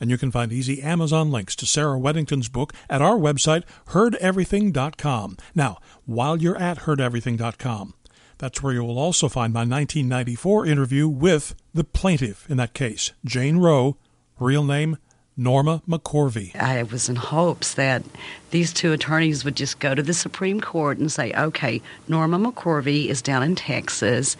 And 0.00 0.10
you 0.10 0.18
can 0.18 0.32
find 0.32 0.52
easy 0.52 0.82
Amazon 0.82 1.30
links 1.30 1.54
to 1.56 1.66
Sarah 1.66 1.98
Weddington's 1.98 2.48
book 2.48 2.72
at 2.90 3.00
our 3.00 3.16
website, 3.16 3.62
heardeverything.com. 3.90 5.36
Now, 5.54 5.78
while 6.06 6.36
you're 6.36 6.56
at 6.56 6.80
heardeverything.com, 6.80 7.94
that's 8.42 8.60
where 8.60 8.72
you 8.72 8.82
will 8.82 8.98
also 8.98 9.28
find 9.28 9.52
my 9.52 9.60
1994 9.60 10.66
interview 10.66 11.06
with 11.06 11.54
the 11.72 11.84
plaintiff 11.84 12.50
in 12.50 12.56
that 12.56 12.74
case, 12.74 13.12
Jane 13.24 13.58
Roe, 13.58 13.96
real 14.40 14.64
name 14.64 14.98
Norma 15.36 15.80
McCorvey. 15.88 16.56
I 16.56 16.82
was 16.82 17.08
in 17.08 17.14
hopes 17.14 17.74
that 17.74 18.02
these 18.50 18.72
two 18.72 18.90
attorneys 18.92 19.44
would 19.44 19.54
just 19.54 19.78
go 19.78 19.94
to 19.94 20.02
the 20.02 20.12
Supreme 20.12 20.60
Court 20.60 20.98
and 20.98 21.10
say, 21.10 21.32
okay, 21.34 21.80
Norma 22.08 22.36
McCorvey 22.36 23.06
is 23.06 23.22
down 23.22 23.44
in 23.44 23.54
Texas 23.54 24.36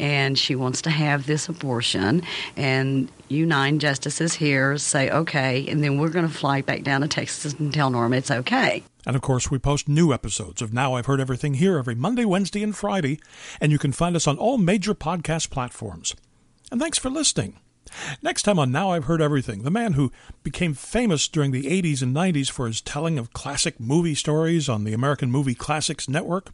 and 0.00 0.36
she 0.36 0.56
wants 0.56 0.82
to 0.82 0.90
have 0.90 1.26
this 1.26 1.48
abortion. 1.48 2.24
And 2.56 3.08
you 3.28 3.46
nine 3.46 3.78
justices 3.78 4.34
here 4.34 4.78
say, 4.78 5.10
okay, 5.10 5.64
and 5.68 5.82
then 5.84 5.98
we're 5.98 6.08
going 6.08 6.26
to 6.26 6.34
fly 6.34 6.62
back 6.62 6.82
down 6.82 7.02
to 7.02 7.08
Texas 7.08 7.54
and 7.54 7.72
tell 7.72 7.90
Norma 7.90 8.16
it's 8.16 8.32
okay. 8.32 8.82
And 9.06 9.16
of 9.16 9.22
course, 9.22 9.50
we 9.50 9.58
post 9.58 9.88
new 9.88 10.12
episodes 10.12 10.62
of 10.62 10.72
Now 10.72 10.94
I've 10.94 11.06
Heard 11.06 11.20
Everything 11.20 11.54
here 11.54 11.78
every 11.78 11.94
Monday, 11.94 12.24
Wednesday, 12.24 12.62
and 12.62 12.74
Friday, 12.74 13.20
and 13.60 13.70
you 13.70 13.78
can 13.78 13.92
find 13.92 14.16
us 14.16 14.26
on 14.26 14.38
all 14.38 14.56
major 14.56 14.94
podcast 14.94 15.50
platforms. 15.50 16.14
And 16.70 16.80
thanks 16.80 16.98
for 16.98 17.10
listening. 17.10 17.60
Next 18.22 18.42
time 18.42 18.58
on 18.58 18.72
Now 18.72 18.90
I've 18.90 19.04
Heard 19.04 19.20
Everything, 19.20 19.62
the 19.62 19.70
man 19.70 19.92
who 19.92 20.10
became 20.42 20.74
famous 20.74 21.28
during 21.28 21.50
the 21.50 21.64
80s 21.64 22.02
and 22.02 22.16
90s 22.16 22.50
for 22.50 22.66
his 22.66 22.80
telling 22.80 23.18
of 23.18 23.32
classic 23.32 23.78
movie 23.78 24.14
stories 24.14 24.68
on 24.68 24.84
the 24.84 24.94
American 24.94 25.30
Movie 25.30 25.54
Classics 25.54 26.08
Network, 26.08 26.46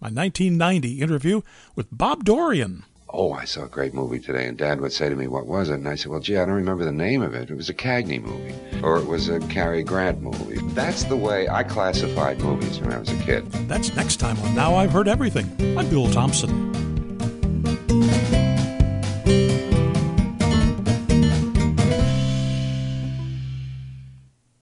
my 0.00 0.08
1990 0.10 1.00
interview 1.00 1.40
with 1.74 1.88
Bob 1.90 2.24
Dorian. 2.24 2.84
Oh, 3.16 3.32
I 3.32 3.44
saw 3.44 3.64
a 3.64 3.68
great 3.68 3.94
movie 3.94 4.18
today. 4.18 4.48
And 4.48 4.58
Dad 4.58 4.80
would 4.80 4.92
say 4.92 5.08
to 5.08 5.14
me, 5.14 5.28
What 5.28 5.46
was 5.46 5.70
it? 5.70 5.74
And 5.74 5.88
I 5.88 5.94
said, 5.94 6.10
Well, 6.10 6.18
gee, 6.18 6.36
I 6.36 6.44
don't 6.44 6.56
remember 6.56 6.84
the 6.84 6.90
name 6.92 7.22
of 7.22 7.32
it. 7.32 7.48
It 7.48 7.54
was 7.56 7.68
a 7.68 7.74
Cagney 7.74 8.20
movie, 8.20 8.54
or 8.82 8.96
it 8.96 9.06
was 9.06 9.28
a 9.28 9.38
Cary 9.40 9.84
Grant 9.84 10.20
movie. 10.20 10.58
That's 10.74 11.04
the 11.04 11.16
way 11.16 11.48
I 11.48 11.62
classified 11.62 12.40
movies 12.40 12.80
when 12.80 12.92
I 12.92 12.98
was 12.98 13.10
a 13.10 13.18
kid. 13.18 13.48
That's 13.68 13.94
next 13.94 14.16
time 14.16 14.36
on 14.40 14.54
Now 14.56 14.74
I've 14.74 14.90
Heard 14.90 15.06
Everything. 15.06 15.48
I'm 15.78 15.88
Bill 15.88 16.10
Thompson. 16.10 16.83